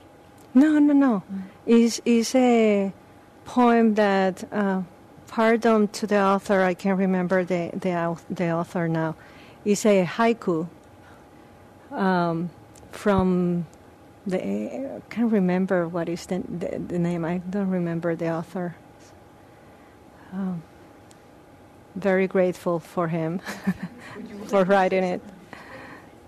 No, 0.54 0.78
no, 0.78 0.92
no. 0.92 1.22
It's, 1.66 2.00
it's 2.04 2.34
a 2.34 2.92
poem 3.44 3.94
that, 3.94 4.44
uh, 4.52 4.82
pardon 5.26 5.88
to 5.88 6.06
the 6.06 6.20
author, 6.20 6.62
I 6.62 6.74
can't 6.74 6.98
remember 6.98 7.44
the, 7.44 7.70
the, 7.72 8.16
the 8.30 8.50
author 8.50 8.88
now. 8.88 9.16
It's 9.64 9.84
a 9.86 10.04
haiku 10.04 10.68
um, 11.90 12.50
from 12.92 13.66
the, 14.26 14.96
I 14.96 15.00
can't 15.10 15.30
remember 15.30 15.86
what 15.88 16.08
is 16.08 16.26
the, 16.26 16.38
the, 16.48 16.78
the, 16.78 16.98
name. 16.98 17.24
I 17.24 17.38
don't 17.38 17.70
remember 17.70 18.16
the 18.16 18.30
author. 18.30 18.74
Um, 20.32 20.62
very 21.94 22.26
grateful 22.26 22.80
for 22.80 23.08
him 23.08 23.40
for 24.46 24.64
writing 24.64 25.04
it. 25.04 25.22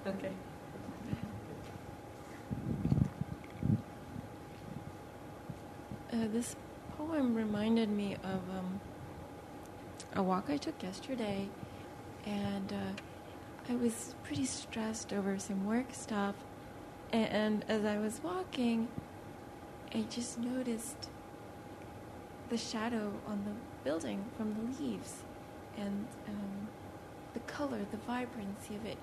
Okay. 0.07 0.31
Uh, 6.13 6.29
this 6.33 6.55
poem 6.97 7.35
reminded 7.35 7.89
me 7.89 8.15
of 8.23 8.41
um, 8.57 8.81
a 10.15 10.23
walk 10.23 10.47
I 10.49 10.57
took 10.57 10.81
yesterday, 10.83 11.49
and 12.25 12.73
uh, 12.73 13.73
I 13.73 13.77
was 13.77 14.15
pretty 14.23 14.47
stressed 14.47 15.13
over 15.13 15.39
some 15.39 15.65
work 15.65 15.87
stuff 15.93 16.35
and 17.13 17.65
as 17.69 17.85
I 17.85 17.99
was 17.99 18.21
walking, 18.23 18.89
I 19.95 20.03
just 20.11 20.39
noticed 20.39 21.09
the 22.49 22.59
shadow 22.59 23.13
on 23.27 23.45
the 23.45 23.53
building 23.85 24.25
from 24.37 24.55
the 24.55 24.83
leaves 24.83 25.23
and 25.77 26.07
um, 26.29 26.69
the 27.35 27.41
color, 27.41 27.79
the 27.91 27.97
vibrancy 27.99 28.75
of 28.75 28.85
it. 28.85 28.99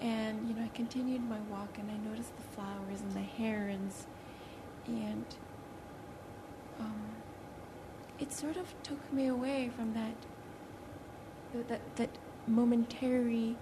And, 0.00 0.48
you 0.48 0.54
know, 0.54 0.64
I 0.64 0.68
continued 0.74 1.28
my 1.28 1.38
walk 1.50 1.78
and 1.78 1.90
I 1.90 1.96
noticed 2.08 2.32
the 2.36 2.56
flowers 2.56 3.00
and 3.00 3.12
the 3.12 3.20
herons. 3.20 4.06
And 4.86 5.24
um, 6.80 7.02
it 8.18 8.32
sort 8.32 8.56
of 8.56 8.74
took 8.82 9.12
me 9.12 9.28
away 9.28 9.70
from 9.76 9.94
that, 9.94 11.68
that, 11.68 11.96
that 11.96 12.10
momentary 12.48 13.56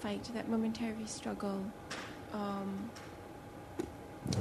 fight, 0.00 0.30
that 0.34 0.48
momentary 0.48 1.06
struggle 1.06 1.64
um, 2.32 2.90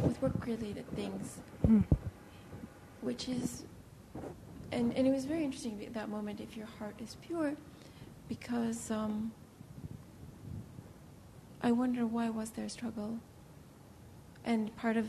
with 0.04 0.22
work 0.22 0.46
related 0.46 0.88
things, 0.96 1.40
mm. 1.66 1.84
which 3.02 3.28
is, 3.30 3.64
and, 4.72 4.94
and 4.96 5.08
it 5.08 5.12
was 5.12 5.26
very 5.26 5.44
interesting 5.44 5.84
at 5.86 5.94
that 5.94 6.10
moment 6.10 6.40
if 6.40 6.56
your 6.56 6.68
heart 6.68 6.96
is 7.02 7.18
pure, 7.22 7.56
because 8.28 8.92
um, 8.92 9.32
I 11.62 11.72
wonder 11.72 12.06
why 12.06 12.30
was 12.30 12.52
there 12.52 12.70
struggle? 12.70 13.20
And 14.46 14.76
part 14.78 14.98
of, 14.98 15.08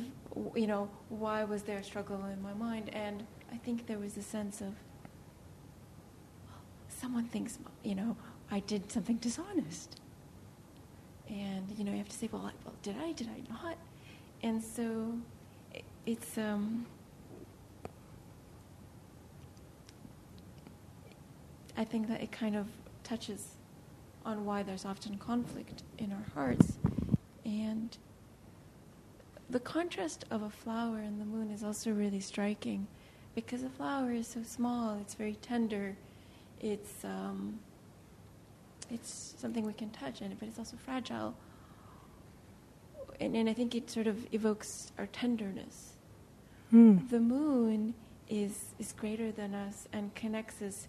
you 0.55 0.67
know, 0.67 0.89
why 1.09 1.45
was 1.45 1.63
there 1.63 1.83
struggle 1.83 2.25
in 2.27 2.43
my 2.43 2.55
mind? 2.55 2.91
And 2.93 3.27
I 3.53 3.57
think 3.57 3.87
there 3.87 3.99
was 3.99 4.17
a 4.17 4.23
sense 4.23 4.61
of, 4.61 4.75
someone 6.89 7.25
thinks, 7.25 7.59
you 7.83 7.95
know, 7.95 8.17
I 8.51 8.61
did 8.61 8.91
something 8.91 9.17
dishonest 9.17 10.01
and 11.31 11.67
you 11.79 11.85
know 11.85 11.93
you 11.93 11.99
have 11.99 12.09
to 12.09 12.17
say, 12.17 12.29
well, 12.31 12.51
well 12.65 12.75
did 12.83 12.97
I? 13.03 13.13
Did 13.13 13.29
I 13.29 13.53
not? 13.53 13.77
And 14.43 14.63
so 14.63 15.15
it, 15.73 15.85
it's 16.05 16.37
um, 16.37 16.87
I 21.77 21.85
think 21.85 22.09
that 22.09 22.21
it 22.21 22.33
kind 22.33 22.57
of 22.57 22.67
touches 23.05 23.57
on 24.27 24.45
why 24.45 24.63
there's 24.63 24.85
often 24.85 25.17
conflict 25.19 25.83
in 25.99 26.13
our 26.13 26.27
hearts. 26.35 26.79
And 27.45 27.97
the 29.49 29.61
contrast 29.61 30.25
of 30.31 30.43
a 30.43 30.51
flower 30.51 30.99
and 30.99 31.21
the 31.21 31.25
moon 31.25 31.51
is 31.51 31.65
also 31.65 31.91
really 31.91 32.21
striking 32.21 32.87
because 33.35 33.63
a 33.63 33.71
flower 33.71 34.13
is 34.13 34.27
so 34.27 34.43
small, 34.43 34.99
it's 35.01 35.15
very 35.15 35.37
tender, 35.37 35.97
it's, 36.61 37.05
um, 37.05 37.59
it's 38.91 39.35
something 39.39 39.65
we 39.65 39.73
can 39.73 39.91
touch, 39.91 40.21
and 40.21 40.39
but 40.39 40.49
it's 40.49 40.59
also 40.59 40.77
fragile. 40.77 41.35
And, 43.21 43.37
and 43.37 43.49
I 43.49 43.53
think 43.53 43.75
it 43.75 43.91
sort 43.91 44.07
of 44.07 44.27
evokes 44.33 44.93
our 44.99 45.07
tenderness. 45.07 45.95
Mm. 46.73 47.11
The 47.11 47.21
moon 47.21 47.95
is, 48.29 48.75
is 48.79 48.93
greater 48.93 49.31
than 49.31 49.55
us 49.55 49.87
and 49.93 50.15
connects 50.15 50.63
us 50.63 50.89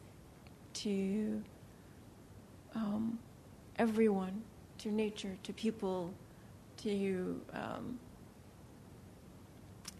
to 0.73 1.43
um, 2.73 3.19
everyone, 3.77 4.43
to 4.77 4.91
nature, 4.91 5.35
to 5.43 5.51
people, 5.51 6.13
to, 6.77 7.41
um, 7.53 7.99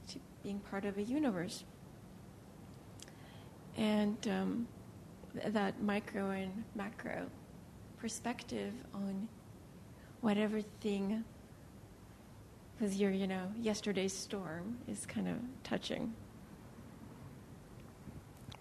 to 0.08 0.20
being 0.44 0.60
part 0.60 0.86
of 0.86 0.98
a 0.98 1.04
universe. 1.04 1.66
And 3.76 4.18
um, 4.28 4.68
that 5.46 5.82
micro 5.82 6.30
and 6.30 6.64
macro 6.76 7.28
perspective 8.02 8.74
on 8.96 9.30
whatever 10.22 10.60
thing 10.82 11.24
was 12.80 13.00
your, 13.00 13.12
you 13.12 13.28
know, 13.28 13.52
yesterday's 13.62 14.12
storm 14.12 14.76
is 14.88 15.06
kind 15.06 15.28
of 15.28 15.36
touching. 15.64 16.12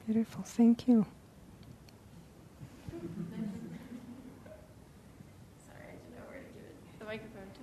Beautiful. 0.04 0.42
Thank 0.42 0.86
you. 0.86 1.06
Sorry, 5.64 5.84
I 5.88 5.92
didn't 5.92 6.16
know 6.16 6.26
where 6.28 6.40
to 6.40 6.44
give 6.52 6.64
it 6.64 6.98
the 6.98 7.04
microphone 7.06 7.42
to. 7.54 7.60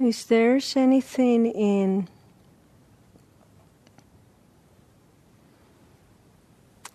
Is 0.00 0.24
there 0.24 0.58
anything 0.76 1.44
in 1.44 2.08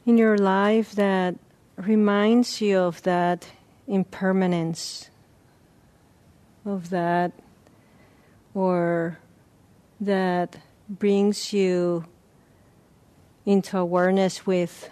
in 0.08 0.18
your 0.18 0.40
life 0.40 0.94
that 0.94 1.36
reminds 1.78 2.62
you 2.62 2.80
of 2.80 3.04
that 3.04 3.48
impermanence, 3.88 5.12
of 6.66 6.90
that, 6.90 7.32
or 8.56 9.20
that 10.02 10.58
brings 10.90 11.54
you 11.54 12.06
into 13.46 13.78
awareness 13.78 14.48
with 14.48 14.90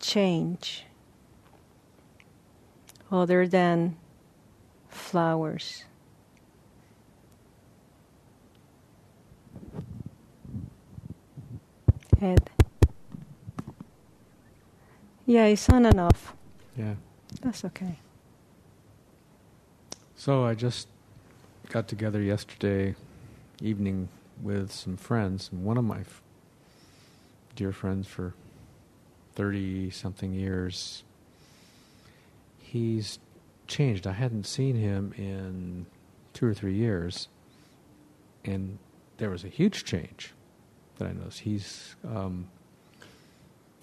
change, 0.00 0.84
other 3.10 3.48
than 3.48 3.96
flowers? 4.90 5.84
Head. 12.22 12.50
Yeah, 15.26 15.46
it's 15.46 15.68
on 15.68 15.86
and 15.86 15.98
off. 15.98 16.36
Yeah. 16.76 16.94
That's 17.40 17.64
okay. 17.64 17.98
So 20.14 20.44
I 20.44 20.54
just 20.54 20.86
got 21.70 21.88
together 21.88 22.22
yesterday 22.22 22.94
evening 23.60 24.08
with 24.40 24.70
some 24.70 24.96
friends, 24.96 25.50
and 25.50 25.64
one 25.64 25.76
of 25.76 25.82
my 25.82 25.98
f- 25.98 26.22
dear 27.56 27.72
friends 27.72 28.06
for 28.06 28.34
30 29.34 29.90
something 29.90 30.32
years, 30.32 31.02
he's 32.60 33.18
changed. 33.66 34.06
I 34.06 34.12
hadn't 34.12 34.46
seen 34.46 34.76
him 34.76 35.12
in 35.18 35.86
two 36.34 36.46
or 36.46 36.54
three 36.54 36.76
years, 36.76 37.26
and 38.44 38.78
there 39.16 39.30
was 39.30 39.42
a 39.42 39.48
huge 39.48 39.82
change 39.82 40.34
that 41.02 41.10
I 41.10 41.12
noticed. 41.12 41.40
He's 41.40 41.96
um, 42.08 42.46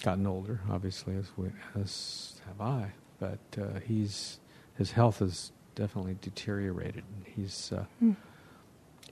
gotten 0.03 0.25
older, 0.25 0.61
obviously, 0.69 1.15
as, 1.15 1.25
we, 1.37 1.49
as 1.79 2.39
have 2.47 2.61
I, 2.61 2.91
but 3.19 3.39
uh, 3.61 3.79
he's 3.85 4.39
his 4.77 4.91
health 4.91 5.19
has 5.19 5.51
definitely 5.75 6.17
deteriorated. 6.21 7.03
He's 7.25 7.71
uh, 7.73 7.85
Mm. 8.01 8.15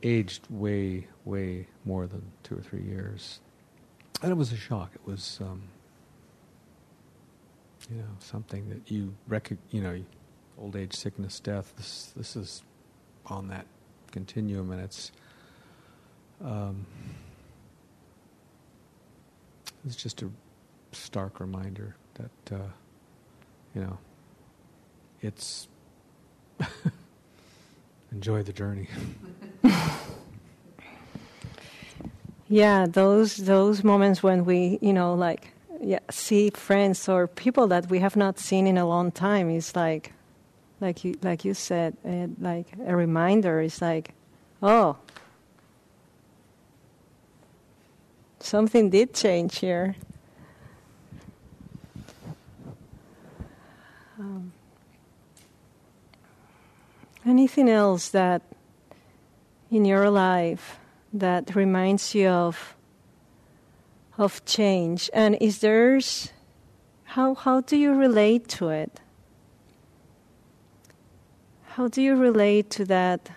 aged 0.04 0.46
way, 0.50 1.08
way 1.26 1.68
more 1.84 2.08
than 2.08 2.22
two 2.44 2.58
or 2.58 2.62
three 2.62 2.84
years, 2.84 3.42
and 4.22 4.32
it 4.32 4.36
was 4.36 4.52
a 4.54 4.58
shock. 4.58 4.92
It 4.96 5.06
was, 5.06 5.40
um, 5.42 5.62
you 7.90 7.98
know, 7.98 8.06
something 8.20 8.70
that 8.70 8.90
you 8.90 9.14
rec- 9.28 9.58
you 9.72 9.82
know, 9.82 10.02
old 10.58 10.76
age, 10.78 10.94
sickness, 10.96 11.40
death. 11.42 11.74
This 11.76 12.14
this 12.16 12.36
is 12.38 12.64
on 13.26 13.50
that 13.50 13.66
continuum, 14.12 14.72
and 14.72 14.82
it's. 14.82 15.12
Um, 16.44 16.86
it's 19.88 19.96
just 19.96 20.22
a 20.22 20.30
stark 20.92 21.40
reminder 21.40 21.96
that 22.16 22.56
uh, 22.56 22.70
you 23.74 23.82
know 23.82 23.98
it's 25.22 25.68
enjoy 28.12 28.44
the 28.44 28.54
journey. 28.54 28.88
Yeah, 32.50 32.86
those 32.86 33.38
those 33.38 33.84
moments 33.84 34.24
when 34.24 34.46
we, 34.46 34.80
you 34.82 34.94
know, 34.94 35.14
like 35.14 35.52
yeah, 35.82 36.00
see 36.10 36.50
friends 36.52 37.10
or 37.10 37.28
people 37.28 37.68
that 37.68 37.90
we 37.90 38.00
have 38.00 38.16
not 38.16 38.40
seen 38.40 38.68
in 38.68 38.78
a 38.78 38.88
long 38.88 39.12
time 39.12 39.50
is 39.50 39.76
like, 39.76 40.14
like 40.80 41.04
you 41.04 41.16
like 41.22 41.44
you 41.44 41.54
said, 41.54 41.98
uh, 42.06 42.28
like 42.40 42.68
a 42.86 42.96
reminder. 42.96 43.60
It's 43.60 43.82
like, 43.82 44.14
oh, 44.64 44.96
something 48.48 48.90
did 48.90 49.14
change 49.14 49.60
here. 49.60 49.96
Um, 54.18 54.54
anything 57.26 57.70
else 57.70 58.10
that 58.10 58.42
in 59.70 59.84
your 59.84 60.10
life 60.10 60.80
that 61.14 61.56
reminds 61.56 62.16
you 62.16 62.30
of 62.30 62.76
of 64.18 64.44
change 64.46 65.10
and 65.14 65.38
is 65.40 65.60
there's 65.60 66.32
how 67.04 67.36
how 67.36 67.62
do 67.62 67.78
you 67.78 67.94
relate 67.94 68.48
to 68.48 68.70
it 68.70 69.00
how 71.76 71.88
do 71.88 72.02
you 72.02 72.16
relate 72.16 72.72
to 72.72 72.84
that 72.86 73.30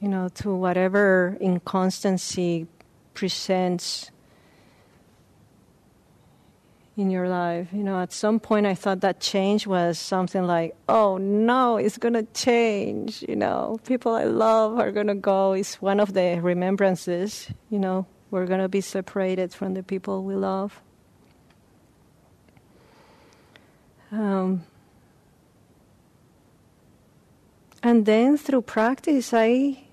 you 0.00 0.06
know 0.06 0.28
to 0.28 0.54
whatever 0.54 1.36
inconstancy 1.40 2.68
presents 3.16 4.12
in 6.96 7.10
your 7.10 7.28
life. 7.28 7.68
You 7.72 7.82
know 7.82 7.98
at 8.00 8.12
some 8.12 8.38
point 8.38 8.66
i 8.66 8.74
thought 8.74 9.00
that 9.00 9.20
change 9.20 9.66
was 9.66 9.98
something 9.98 10.46
like 10.46 10.76
oh 10.88 11.16
no 11.18 11.76
it's 11.76 11.98
going 11.98 12.14
to 12.14 12.26
change 12.32 13.24
you 13.28 13.34
know. 13.34 13.80
People 13.84 14.12
i 14.14 14.24
love 14.24 14.78
are 14.78 14.92
going 14.92 15.08
to 15.08 15.14
go. 15.14 15.52
It's 15.52 15.82
one 15.82 15.98
of 15.98 16.12
the 16.12 16.38
remembrances 16.40 17.48
you 17.70 17.80
know. 17.80 18.06
We're 18.30 18.46
going 18.46 18.60
to 18.60 18.68
be 18.68 18.80
separated 18.80 19.54
from 19.54 19.74
the 19.74 19.84
people 19.84 20.24
we 20.24 20.34
love. 20.34 20.82
Um, 24.10 24.64
and 27.82 28.04
then 28.04 28.36
through 28.36 28.62
practice 28.62 29.32
i 29.32 29.85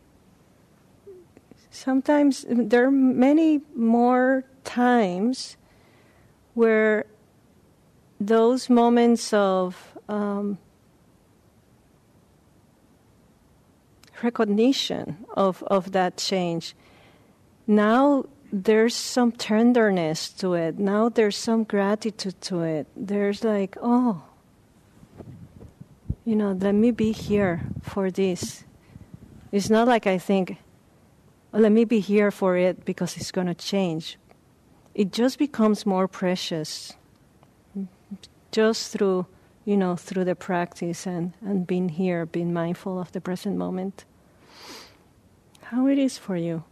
sometimes 1.74 2.46
there 2.48 2.86
are 2.86 2.92
many 2.92 3.62
more 3.76 4.46
times 4.64 5.58
where 6.54 7.06
those 8.20 8.70
moments 8.70 9.34
of 9.34 9.98
um, 10.08 10.60
recognition 14.22 15.26
of, 15.36 15.64
of 15.64 15.92
that 15.94 16.18
change, 16.18 16.76
now 17.66 18.26
there's 18.52 18.96
some 18.96 19.32
tenderness 19.32 20.30
to 20.30 20.54
it. 20.54 20.78
Now 20.78 21.10
there's 21.10 21.36
some 21.36 21.64
gratitude 21.64 22.40
to 22.42 22.62
it. 22.62 22.88
There's 22.96 23.44
like, 23.44 23.76
oh, 23.82 24.24
you 26.24 26.36
know, 26.36 26.52
let 26.52 26.76
me 26.76 26.92
be 26.92 27.12
here 27.12 27.62
for 27.82 28.12
this. 28.12 28.64
It's 29.52 29.72
not 29.72 29.88
like 29.88 30.06
I 30.06 30.20
think, 30.20 30.58
let 31.62 31.72
me 31.72 31.86
be 31.86 32.00
here 32.00 32.32
for 32.32 32.58
it 32.58 32.84
because 32.84 33.16
it's 33.16 33.32
going 33.32 33.48
to 33.48 33.54
change. 33.54 34.18
It 34.96 35.12
just 35.12 35.38
becomes 35.38 35.86
more 35.86 36.08
precious 36.08 36.94
just 38.52 38.92
through, 38.92 39.26
you 39.66 39.78
know, 39.78 39.96
through 39.96 40.26
the 40.26 40.36
practice 40.36 41.06
and, 41.06 41.34
and 41.42 41.66
being 41.66 41.90
here, 41.90 42.26
being 42.26 42.54
mindful 42.54 43.00
of 43.00 43.12
the 43.12 43.22
present 43.22 43.58
moment. 43.58 44.06
How 45.64 45.88
it 45.88 45.98
is 45.98 46.18
for 46.18 46.36
you? 46.36 46.64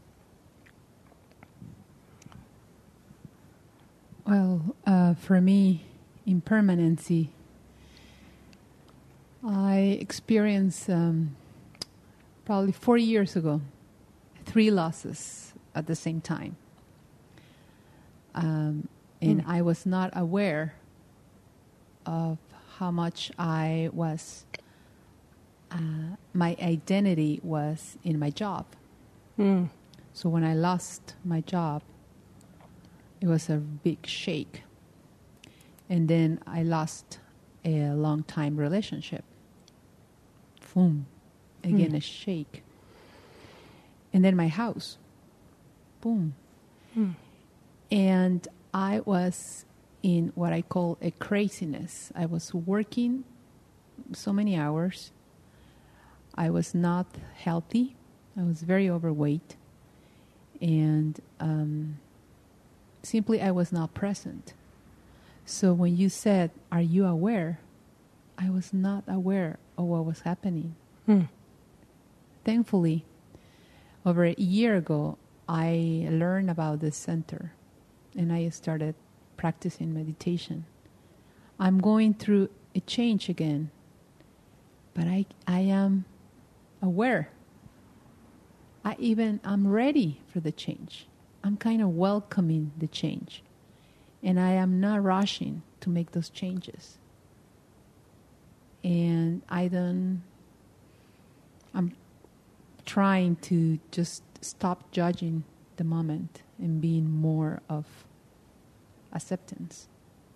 Well, 4.27 4.75
uh, 4.85 5.15
for 5.15 5.41
me, 5.41 5.85
impermanency, 6.27 7.29
I 9.43 9.97
experienced 9.99 10.87
um, 10.89 11.35
probably 12.45 12.71
four 12.71 12.97
years 12.97 13.35
ago 13.35 13.61
three 14.51 14.69
losses 14.69 15.53
at 15.73 15.87
the 15.87 15.95
same 15.95 16.19
time. 16.19 16.57
Um, 18.35 18.89
and 19.21 19.41
mm. 19.41 19.47
I 19.47 19.61
was 19.61 19.85
not 19.85 20.11
aware 20.13 20.73
of 22.05 22.37
how 22.77 22.91
much 22.91 23.31
I 23.39 23.89
was, 23.93 24.45
uh, 25.71 26.17
my 26.33 26.57
identity 26.61 27.39
was 27.43 27.97
in 28.03 28.19
my 28.19 28.29
job. 28.29 28.65
Mm. 29.39 29.69
So 30.11 30.27
when 30.27 30.43
I 30.43 30.53
lost 30.53 31.15
my 31.23 31.39
job, 31.39 31.81
it 33.21 33.27
was 33.27 33.49
a 33.49 33.55
big 33.57 34.05
shake. 34.05 34.63
And 35.89 36.09
then 36.09 36.39
I 36.45 36.63
lost 36.63 37.19
a 37.63 37.91
long 37.91 38.23
time 38.23 38.57
relationship. 38.57 39.23
Boom. 40.73 41.05
Again, 41.63 41.91
mm. 41.91 41.97
a 41.97 42.01
shake. 42.01 42.63
And 44.13 44.23
then 44.23 44.35
my 44.35 44.47
house. 44.47 44.97
Boom. 46.01 46.35
Mm. 46.97 47.15
And 47.91 48.47
I 48.73 49.01
was 49.05 49.65
in 50.03 50.31
what 50.35 50.53
I 50.53 50.61
call 50.61 50.97
a 51.01 51.11
craziness. 51.11 52.11
I 52.15 52.25
was 52.25 52.53
working 52.53 53.23
so 54.13 54.33
many 54.33 54.57
hours. 54.57 55.11
I 56.35 56.49
was 56.49 56.73
not 56.73 57.07
healthy. 57.35 57.95
I 58.37 58.43
was 58.43 58.61
very 58.61 58.89
overweight. 58.89 59.55
And 60.61 61.19
um, 61.39 61.99
simply, 63.03 63.41
I 63.41 63.51
was 63.51 63.71
not 63.71 63.93
present. 63.93 64.53
So 65.45 65.73
when 65.73 65.97
you 65.97 66.09
said, 66.09 66.51
Are 66.71 66.81
you 66.81 67.05
aware? 67.05 67.59
I 68.37 68.49
was 68.49 68.73
not 68.73 69.03
aware 69.07 69.57
of 69.77 69.85
what 69.85 70.05
was 70.05 70.21
happening. 70.21 70.75
Hmm. 71.05 71.23
Thankfully, 72.43 73.05
over 74.05 74.25
a 74.25 74.33
year 74.33 74.75
ago, 74.75 75.17
I 75.47 76.07
learned 76.09 76.49
about 76.49 76.79
this 76.79 76.95
center 76.95 77.53
and 78.15 78.31
I 78.31 78.49
started 78.49 78.95
practicing 79.37 79.93
meditation. 79.93 80.65
I'm 81.59 81.79
going 81.79 82.13
through 82.13 82.49
a 82.75 82.79
change 82.79 83.29
again, 83.29 83.69
but 84.93 85.07
I, 85.07 85.25
I 85.47 85.59
am 85.59 86.05
aware. 86.81 87.29
I 88.83 88.95
even 88.97 89.39
I'm 89.43 89.67
ready 89.67 90.21
for 90.27 90.39
the 90.39 90.51
change. 90.51 91.07
I'm 91.43 91.57
kind 91.57 91.81
of 91.81 91.89
welcoming 91.89 92.71
the 92.77 92.87
change. 92.87 93.43
And 94.23 94.39
I 94.39 94.51
am 94.51 94.79
not 94.79 95.03
rushing 95.03 95.63
to 95.81 95.89
make 95.89 96.11
those 96.11 96.29
changes. 96.29 96.97
And 98.83 99.41
I 99.49 99.67
don't, 99.67 100.23
I'm 101.73 101.95
trying 102.85 103.35
to 103.37 103.79
just 103.91 104.23
stop 104.41 104.91
judging 104.91 105.43
the 105.77 105.83
moment 105.83 106.41
and 106.59 106.81
being 106.81 107.09
more 107.09 107.61
of 107.69 107.85
acceptance 109.13 109.87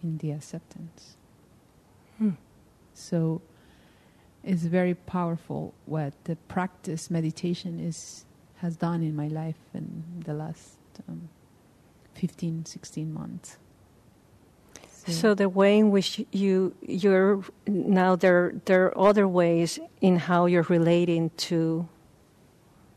in 0.01 0.17
the 0.17 0.31
acceptance. 0.31 1.17
Hmm. 2.17 2.31
So 2.93 3.41
it's 4.43 4.63
very 4.63 4.93
powerful 4.93 5.73
what 5.85 6.13
the 6.25 6.35
practice 6.47 7.09
meditation 7.09 7.79
is 7.79 8.25
has 8.57 8.77
done 8.77 9.01
in 9.03 9.15
my 9.15 9.27
life 9.27 9.59
in 9.73 10.03
the 10.25 10.33
last 10.33 10.77
um, 11.09 11.29
15 12.13 12.65
16 12.65 13.13
months 13.13 13.57
so, 15.05 15.11
so, 15.11 15.33
the 15.35 15.49
way 15.49 15.77
in 15.77 15.91
which 15.91 16.25
you 16.31 16.73
you're 16.81 17.43
now 17.67 18.15
there 18.15 18.53
there 18.65 18.85
are 18.85 18.97
other 18.97 19.27
ways 19.27 19.77
in 20.01 20.17
how 20.17 20.47
you're 20.47 20.63
relating 20.63 21.29
to 21.49 21.87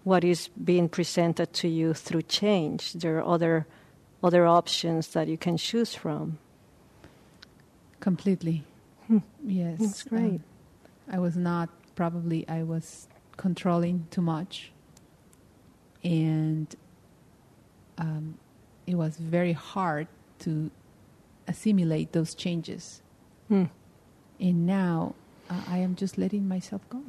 what 0.08 0.24
is 0.24 0.48
being 0.48 0.88
presented 0.88 1.52
to 1.52 1.68
you 1.68 1.94
through 1.94 2.22
change. 2.22 2.94
There 2.94 3.18
are 3.18 3.26
other 3.34 3.66
other 4.22 4.46
options 4.46 5.08
that 5.08 5.28
you 5.28 5.38
can 5.38 5.56
choose 5.56 5.94
from. 5.94 6.38
Completely. 8.00 8.64
Hmm. 9.06 9.18
Yes. 9.44 9.78
That's 9.78 10.02
great. 10.02 10.40
Um, 10.40 10.44
I 11.12 11.18
was 11.18 11.36
not 11.36 11.68
probably 11.94 12.48
I 12.48 12.62
was 12.62 13.06
controlling 13.36 14.06
too 14.10 14.22
much 14.22 14.72
and 16.02 16.74
um, 17.98 18.38
it 18.86 18.94
was 18.94 19.16
very 19.16 19.52
hard 19.52 20.08
to 20.40 20.70
assimilate 21.46 22.12
those 22.12 22.34
changes. 22.34 23.02
Hmm. 23.48 23.64
And 24.40 24.66
now 24.66 25.14
uh, 25.50 25.62
I 25.68 25.78
am 25.78 25.96
just 25.96 26.18
letting 26.18 26.46
myself 26.48 26.82
go. 26.88 27.02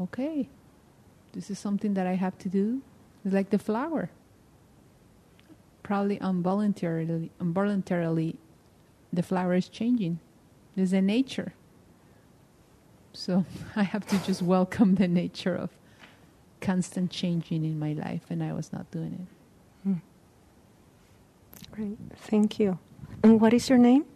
Okay, 0.00 0.48
this 1.36 1.50
is 1.50 1.58
something 1.58 1.92
that 1.94 2.06
I 2.06 2.14
have 2.14 2.36
to 2.38 2.48
do. 2.48 2.80
It's 3.22 3.34
like 3.34 3.50
the 3.50 3.58
flower. 3.58 4.08
Probably 5.82 6.16
involuntarily, 6.16 7.30
involuntarily, 7.38 8.36
the 9.12 9.22
flower 9.22 9.54
is 9.54 9.68
changing. 9.68 10.18
There's 10.74 10.94
a 10.94 11.02
nature. 11.02 11.52
So 13.12 13.44
I 13.76 13.82
have 13.82 14.06
to 14.06 14.18
just 14.24 14.40
welcome 14.40 14.94
the 14.94 15.06
nature 15.06 15.54
of 15.54 15.70
constant 16.62 17.10
changing 17.10 17.64
in 17.64 17.78
my 17.78 17.92
life, 17.92 18.22
and 18.30 18.42
I 18.42 18.54
was 18.54 18.72
not 18.72 18.90
doing 18.90 19.12
it. 19.20 19.88
Hmm. 19.88 19.94
Great, 21.70 21.98
thank 22.16 22.58
you. 22.58 22.78
And 23.22 23.42
what 23.42 23.52
is 23.52 23.68
your 23.68 23.78
name? 23.78 24.06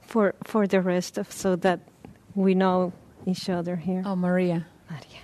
For 0.00 0.34
for 0.44 0.66
the 0.66 0.80
rest 0.80 1.18
of 1.18 1.30
so 1.30 1.54
that 1.56 1.80
we 2.34 2.54
know 2.54 2.94
each 3.26 3.50
other 3.50 3.76
here. 3.76 4.02
Oh, 4.06 4.16
Maria. 4.16 4.66
Maria. 4.88 5.20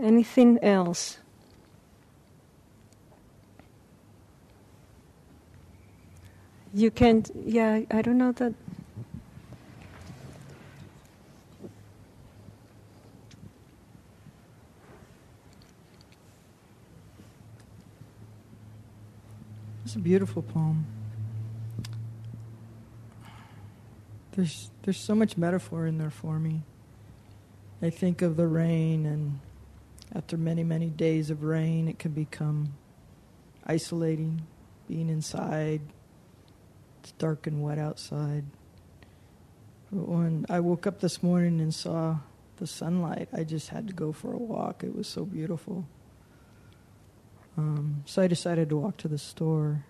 Anything 0.00 0.58
else? 0.62 1.18
You 6.72 6.90
can, 6.90 7.24
yeah, 7.44 7.82
I 7.90 8.02
don't 8.02 8.18
know 8.18 8.32
that. 8.32 8.52
It's 19.84 19.94
a 19.94 19.98
beautiful 20.00 20.42
poem. 20.42 20.86
There's 24.32 24.70
there's 24.82 24.98
so 24.98 25.14
much 25.14 25.36
metaphor 25.36 25.86
in 25.86 25.98
there 25.98 26.10
for 26.10 26.40
me. 26.40 26.62
I 27.80 27.90
think 27.90 28.20
of 28.20 28.36
the 28.36 28.48
rain 28.48 29.06
and 29.06 29.38
after 30.12 30.36
many, 30.36 30.64
many 30.64 30.90
days 30.90 31.30
of 31.30 31.44
rain, 31.44 31.88
it 31.88 31.98
can 31.98 32.12
become 32.12 32.74
isolating, 33.66 34.42
being 34.88 35.08
inside. 35.08 35.80
It's 37.00 37.12
dark 37.12 37.46
and 37.46 37.62
wet 37.62 37.78
outside. 37.78 38.44
But 39.92 40.08
when 40.08 40.46
I 40.48 40.60
woke 40.60 40.86
up 40.86 41.00
this 41.00 41.22
morning 41.22 41.60
and 41.60 41.72
saw 41.72 42.18
the 42.56 42.66
sunlight, 42.66 43.28
I 43.32 43.44
just 43.44 43.68
had 43.68 43.86
to 43.88 43.92
go 43.92 44.12
for 44.12 44.32
a 44.32 44.38
walk. 44.38 44.82
It 44.82 44.94
was 44.94 45.06
so 45.06 45.24
beautiful. 45.24 45.86
Um, 47.56 48.02
so 48.06 48.22
I 48.22 48.26
decided 48.26 48.68
to 48.70 48.76
walk 48.76 48.96
to 48.98 49.08
the 49.08 49.18
store. 49.18 49.84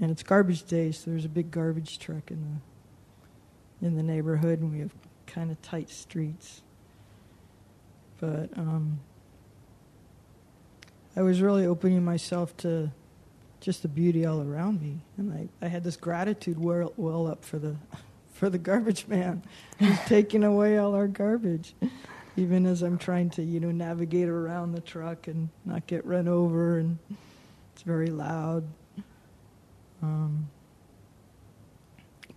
And 0.00 0.10
it's 0.10 0.22
garbage 0.22 0.64
day, 0.64 0.92
so 0.92 1.10
there's 1.10 1.24
a 1.24 1.28
big 1.28 1.50
garbage 1.50 1.98
truck 1.98 2.30
in 2.30 2.40
the 2.42 3.86
in 3.86 3.96
the 3.96 4.02
neighborhood, 4.02 4.60
and 4.60 4.72
we 4.72 4.80
have 4.80 4.92
kind 5.26 5.50
of 5.52 5.62
tight 5.62 5.88
streets. 5.88 6.62
But 8.20 8.50
um, 8.56 9.00
I 11.16 11.22
was 11.22 11.40
really 11.40 11.66
opening 11.66 12.04
myself 12.04 12.56
to 12.58 12.90
just 13.60 13.82
the 13.82 13.88
beauty 13.88 14.24
all 14.24 14.40
around 14.40 14.80
me, 14.80 15.00
and 15.16 15.32
I, 15.32 15.48
I 15.64 15.68
had 15.68 15.82
this 15.82 15.96
gratitude 15.96 16.58
well, 16.58 16.92
well 16.96 17.26
up 17.26 17.44
for 17.44 17.58
the 17.58 17.76
for 18.32 18.48
the 18.48 18.58
garbage 18.58 19.08
man 19.08 19.42
who's 19.78 19.98
taking 20.06 20.44
away 20.44 20.78
all 20.78 20.94
our 20.94 21.08
garbage, 21.08 21.74
even 22.36 22.66
as 22.66 22.82
I'm 22.82 22.98
trying 22.98 23.30
to 23.30 23.42
you 23.42 23.60
know 23.60 23.70
navigate 23.70 24.28
around 24.28 24.72
the 24.72 24.80
truck 24.80 25.26
and 25.26 25.48
not 25.64 25.86
get 25.86 26.04
run 26.06 26.28
over, 26.28 26.78
and 26.78 26.98
it's 27.72 27.82
very 27.82 28.10
loud. 28.10 28.64
Um, 30.02 30.48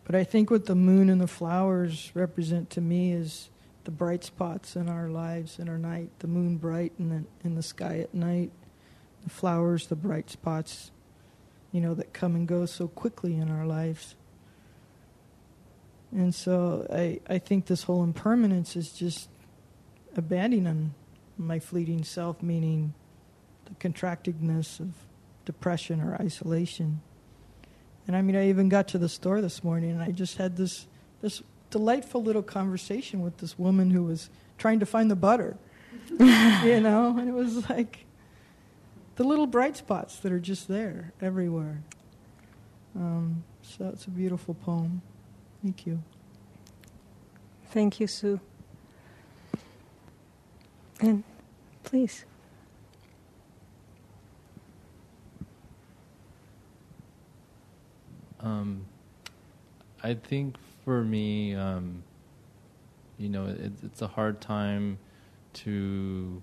but 0.04 0.16
I 0.16 0.24
think 0.24 0.50
what 0.50 0.66
the 0.66 0.76
moon 0.76 1.10
and 1.10 1.22
the 1.22 1.28
flowers 1.28 2.12
represent 2.16 2.70
to 2.72 2.82
me 2.82 3.14
is 3.14 3.50
the 3.84 3.92
bright 3.92 4.24
spots 4.24 4.76
in 4.76 4.90
our 4.90 5.10
lives 5.10 5.60
in 5.60 5.68
our 5.68 5.78
night, 5.78 6.10
the 6.20 6.28
moon 6.28 6.58
bright 6.58 6.94
in 7.00 7.10
the, 7.10 7.24
in 7.44 7.56
the 7.56 7.64
sky 7.64 8.00
at 8.00 8.14
night, 8.14 8.52
the 9.24 9.30
flowers, 9.30 9.88
the 9.88 9.96
bright 9.96 10.30
spots, 10.30 10.92
you 11.72 11.82
know, 11.82 11.94
that 11.94 12.14
come 12.14 12.36
and 12.36 12.48
go 12.48 12.66
so 12.66 12.88
quickly 12.88 13.38
in 13.38 13.50
our 13.50 13.66
lives. 13.66 14.16
And 16.12 16.36
so 16.36 16.86
I, 16.92 17.22
I 17.28 17.40
think 17.40 17.66
this 17.66 17.84
whole 17.84 18.04
impermanence 18.04 18.76
is 18.76 18.92
just 18.92 19.30
abandoning 20.16 20.94
my 21.38 21.60
fleeting 21.60 22.04
self, 22.04 22.44
meaning 22.44 22.94
the 23.66 23.76
contractedness 23.76 24.80
of 24.80 24.94
depression 25.46 26.02
or 26.02 26.16
isolation. 26.16 27.02
And 28.08 28.16
I 28.16 28.22
mean, 28.22 28.36
I 28.36 28.50
even 28.50 28.68
got 28.70 28.90
to 28.90 28.98
the 28.98 29.10
store 29.10 29.42
this 29.42 29.64
morning 29.64 29.92
and 29.92 30.02
I 30.02 30.12
just 30.12 30.38
had 30.38 30.58
this, 30.58 30.88
this 31.22 31.42
delightful 31.72 32.22
little 32.22 32.44
conversation 32.44 33.22
with 33.22 33.38
this 33.38 33.58
woman 33.58 33.90
who 33.90 34.04
was 34.04 34.30
trying 34.58 34.80
to 34.80 34.86
find 34.86 35.10
the 35.10 35.16
butter. 35.16 35.58
you 36.10 36.80
know, 36.80 37.16
and 37.18 37.28
it 37.28 37.34
was 37.34 37.68
like 37.70 38.06
the 39.16 39.24
little 39.24 39.48
bright 39.48 39.78
spots 39.78 40.18
that 40.20 40.32
are 40.32 40.40
just 40.40 40.68
there 40.68 41.14
everywhere. 41.22 41.82
Um, 42.96 43.44
so 43.62 43.90
it's 43.90 44.06
a 44.06 44.10
beautiful 44.10 44.54
poem. 44.54 45.02
Thank 45.64 45.86
you. 45.86 46.02
Thank 47.72 48.00
you, 48.00 48.08
Sue. 48.08 48.40
And 51.00 51.24
please. 51.84 52.26
Um, 58.42 58.86
I 60.04 60.16
think 60.16 60.56
for 60.84 61.04
me, 61.04 61.56
um, 61.56 62.04
you 63.18 63.30
know, 63.30 63.46
it, 63.46 63.72
it's 63.84 64.02
a 64.02 64.08
hard 64.08 64.42
time 64.42 64.98
to. 65.54 66.42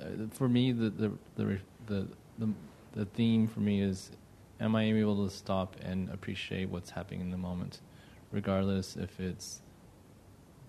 Uh, 0.00 0.26
for 0.30 0.48
me, 0.48 0.72
the 0.72 0.90
the, 0.90 1.12
the 1.36 1.58
the 1.86 2.06
the 2.38 2.48
the 2.92 3.04
theme 3.04 3.46
for 3.46 3.60
me 3.60 3.80
is, 3.80 4.10
am 4.60 4.74
I 4.74 4.84
able 4.84 5.28
to 5.28 5.34
stop 5.34 5.76
and 5.82 6.08
appreciate 6.10 6.68
what's 6.68 6.90
happening 6.90 7.20
in 7.20 7.30
the 7.30 7.36
moment, 7.36 7.80
regardless 8.32 8.96
if 8.96 9.20
it's 9.20 9.60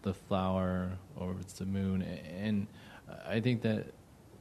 the 0.02 0.14
flower 0.14 0.92
or 1.16 1.32
if 1.32 1.42
it's 1.42 1.54
the 1.54 1.66
moon, 1.66 2.02
and 2.02 2.68
I 3.28 3.40
think 3.40 3.62
that, 3.64 3.88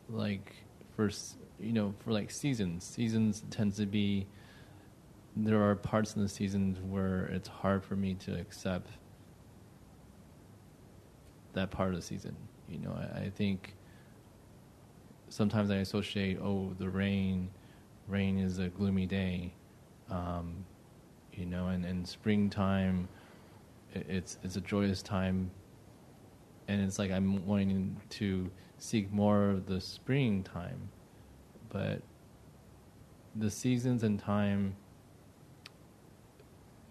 like, 0.08 0.54
for 0.94 1.10
you 1.58 1.72
know, 1.72 1.94
for 2.04 2.12
like 2.12 2.30
seasons, 2.30 2.84
seasons 2.84 3.42
tends 3.50 3.76
to 3.78 3.86
be 3.86 4.26
there 5.38 5.62
are 5.62 5.76
parts 5.76 6.16
in 6.16 6.22
the 6.22 6.28
seasons 6.28 6.80
where 6.80 7.26
it's 7.26 7.48
hard 7.48 7.84
for 7.84 7.94
me 7.94 8.14
to 8.14 8.38
accept 8.38 8.90
that 11.52 11.70
part 11.70 11.90
of 11.90 11.96
the 11.96 12.02
season. 12.02 12.34
You 12.68 12.78
know, 12.80 12.92
I, 12.92 13.20
I 13.20 13.30
think 13.30 13.74
sometimes 15.28 15.70
I 15.70 15.76
associate, 15.76 16.38
oh, 16.42 16.74
the 16.78 16.88
rain, 16.88 17.50
rain 18.08 18.38
is 18.38 18.58
a 18.58 18.68
gloomy 18.68 19.06
day, 19.06 19.52
um, 20.10 20.64
you 21.32 21.46
know, 21.46 21.68
and, 21.68 21.84
and 21.84 22.06
springtime, 22.06 23.08
it, 23.94 24.06
it's 24.08 24.38
it's 24.42 24.56
a 24.56 24.60
joyous 24.60 25.02
time, 25.02 25.52
and 26.66 26.82
it's 26.82 26.98
like 26.98 27.12
I'm 27.12 27.46
wanting 27.46 28.00
to 28.10 28.50
seek 28.78 29.12
more 29.12 29.50
of 29.50 29.66
the 29.66 29.80
springtime, 29.80 30.88
but 31.68 32.02
the 33.36 33.50
seasons 33.50 34.02
and 34.02 34.18
time 34.18 34.74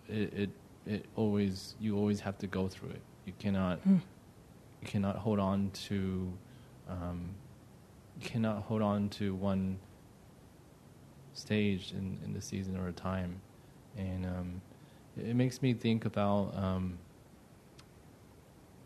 it, 0.10 0.34
it 0.34 0.50
it 0.86 1.06
always 1.15 1.76
you 1.80 1.98
always 1.98 2.20
have 2.22 2.38
to 2.39 2.48
go 2.48 2.67
through 2.67 2.89
it. 2.89 3.02
You 3.26 3.34
cannot 3.39 3.86
mm. 3.88 4.02
you 4.82 4.88
cannot 4.88 5.17
hold 5.17 5.39
on 5.39 5.72
to 5.88 6.32
um, 6.89 7.30
you 8.20 8.28
cannot 8.28 8.63
hold 8.63 8.82
on 8.82 9.10
to 9.10 9.36
one 9.36 9.78
stage 11.34 11.91
in, 11.91 12.17
in 12.26 12.34
the 12.34 12.41
season 12.41 12.78
or 12.78 12.88
a 12.88 12.91
time, 12.91 13.39
and 13.98 14.26
um, 14.26 14.62
it, 15.17 15.28
it, 15.28 15.36
makes 15.36 15.62
me 15.62 15.74
think 15.74 16.06
about 16.06 16.56
um, 16.56 16.98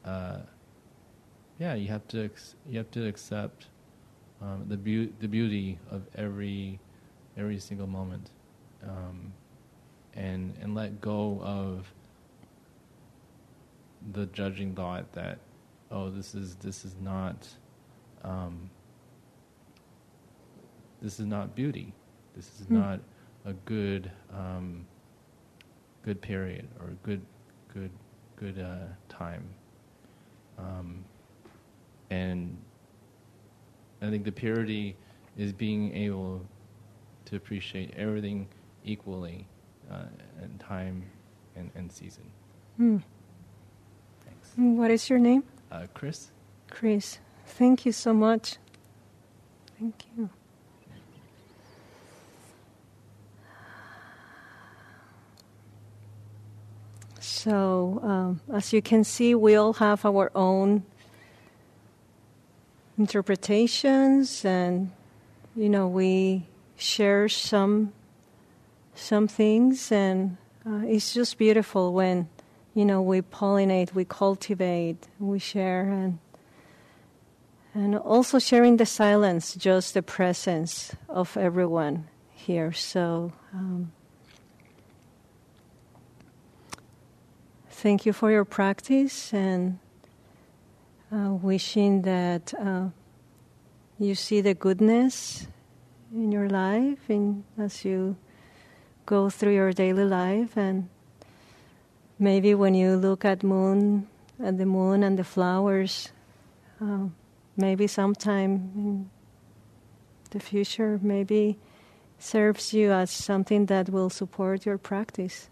uh, 0.04 0.40
yeah 1.60 1.76
you 1.76 1.88
have 1.88 2.08
to 2.08 2.30
you 2.68 2.78
have 2.78 2.92
to 2.92 3.08
accept 3.08 3.68
um, 4.42 4.66
the 4.68 4.78
beau- 4.78 5.14
the 5.20 5.28
beauty 5.28 5.78
of 5.92 6.02
every 6.16 6.80
every 7.38 7.60
single 7.60 7.88
moment. 7.88 8.32
Um, 8.84 9.34
and 10.16 10.54
and 10.62 10.76
let 10.76 11.02
go 11.02 11.40
of 11.42 11.92
the 14.14 14.26
judging 14.28 14.74
thought 14.74 15.12
that 15.14 15.40
oh 15.92 16.10
this 16.10 16.34
is 16.34 16.56
this 16.56 16.86
is 16.86 16.96
not 17.02 17.48
um, 18.24 18.70
this 21.02 21.20
is 21.20 21.26
not 21.26 21.56
beauty. 21.56 21.94
This 22.36 22.46
is 22.60 22.68
mm. 22.68 22.72
not 22.72 23.00
a 23.46 23.54
good 23.66 24.12
um, 24.32 24.86
good 26.04 26.22
period 26.22 26.68
or 26.80 26.90
a 26.90 27.08
good 27.08 27.22
good 27.74 27.92
good 28.36 28.60
uh, 28.60 28.88
time. 29.10 29.44
Um, 30.58 31.04
and 32.10 32.56
I 34.02 34.10
think 34.10 34.26
the 34.26 34.32
purity 34.32 34.96
is 35.38 35.54
being 35.54 35.96
able 35.96 36.42
to 37.26 37.36
appreciate 37.36 37.94
everything 37.96 38.48
equally 38.84 39.48
uh, 39.92 40.06
and 40.42 40.60
time 40.60 41.04
and, 41.56 41.72
and 41.76 41.92
season. 41.92 42.24
Hmm. 42.78 42.98
Thanks. 44.26 44.52
What 44.56 44.92
is 44.92 45.10
your 45.10 45.20
name? 45.20 45.44
Uh, 45.72 45.88
Chris. 45.94 46.32
Chris. 46.70 47.20
Thank 47.46 47.86
you 47.86 47.92
so 47.92 48.14
much. 48.14 48.58
Thank 49.80 50.06
you. 50.16 50.30
So, 57.20 58.00
um, 58.04 58.42
as 58.54 58.72
you 58.72 58.82
can 58.82 59.04
see, 59.04 59.34
we 59.34 59.56
all 59.56 59.74
have 59.74 60.06
our 60.06 60.32
own 60.36 60.84
interpretations, 63.00 64.46
and 64.46 64.92
you 65.56 65.68
know, 65.68 65.88
we 65.88 66.46
share 66.78 67.28
some 67.28 67.94
some 68.96 69.28
things, 69.28 69.92
and 69.92 70.38
uh, 70.66 70.82
it's 70.86 71.14
just 71.14 71.38
beautiful 71.38 71.94
when 71.94 72.30
you 72.74 72.86
know 72.86 73.02
we 73.02 73.22
pollinate, 73.22 73.94
we 73.94 74.06
cultivate, 74.06 75.08
we 75.20 75.40
share, 75.40 75.90
and 75.90 76.20
and 77.74 77.96
also 77.98 78.40
sharing 78.40 78.78
the 78.78 78.86
silence, 78.86 79.56
just 79.56 79.94
the 79.94 80.02
presence 80.02 80.94
of 81.08 81.38
everyone 81.38 82.08
here. 82.34 82.72
So. 82.72 83.34
Um, 83.54 83.92
thank 87.82 88.06
you 88.06 88.14
for 88.14 88.30
your 88.30 88.46
practice 88.46 89.34
and 89.34 89.80
uh, 91.12 91.32
wishing 91.32 92.04
that 92.04 92.54
uh, 92.54 92.90
you 93.98 94.14
see 94.14 94.40
the 94.40 94.54
goodness 94.54 95.48
in 96.14 96.32
your 96.32 96.48
life 96.48 97.10
and 97.10 97.44
as 97.58 97.84
you 97.84 98.16
go 99.06 99.30
through 99.30 99.54
your 99.54 99.72
daily 99.72 100.06
life 100.06 100.58
and 100.58 100.90
maybe 102.20 102.54
when 102.54 102.74
you 102.74 102.96
look 102.96 103.26
at 103.26 103.44
moon 103.44 104.08
at 104.44 104.58
the 104.58 104.66
moon 104.66 105.04
and 105.04 105.18
the 105.18 105.24
flowers 105.24 106.12
uh, 106.82 107.06
maybe 107.58 107.88
sometime 107.88 108.72
in 108.76 109.10
the 110.32 110.40
future 110.40 111.00
maybe 111.02 111.58
serves 112.20 112.74
you 112.74 112.92
as 112.92 113.10
something 113.10 113.66
that 113.66 113.90
will 113.90 114.10
support 114.10 114.66
your 114.66 114.78
practice 114.78 115.50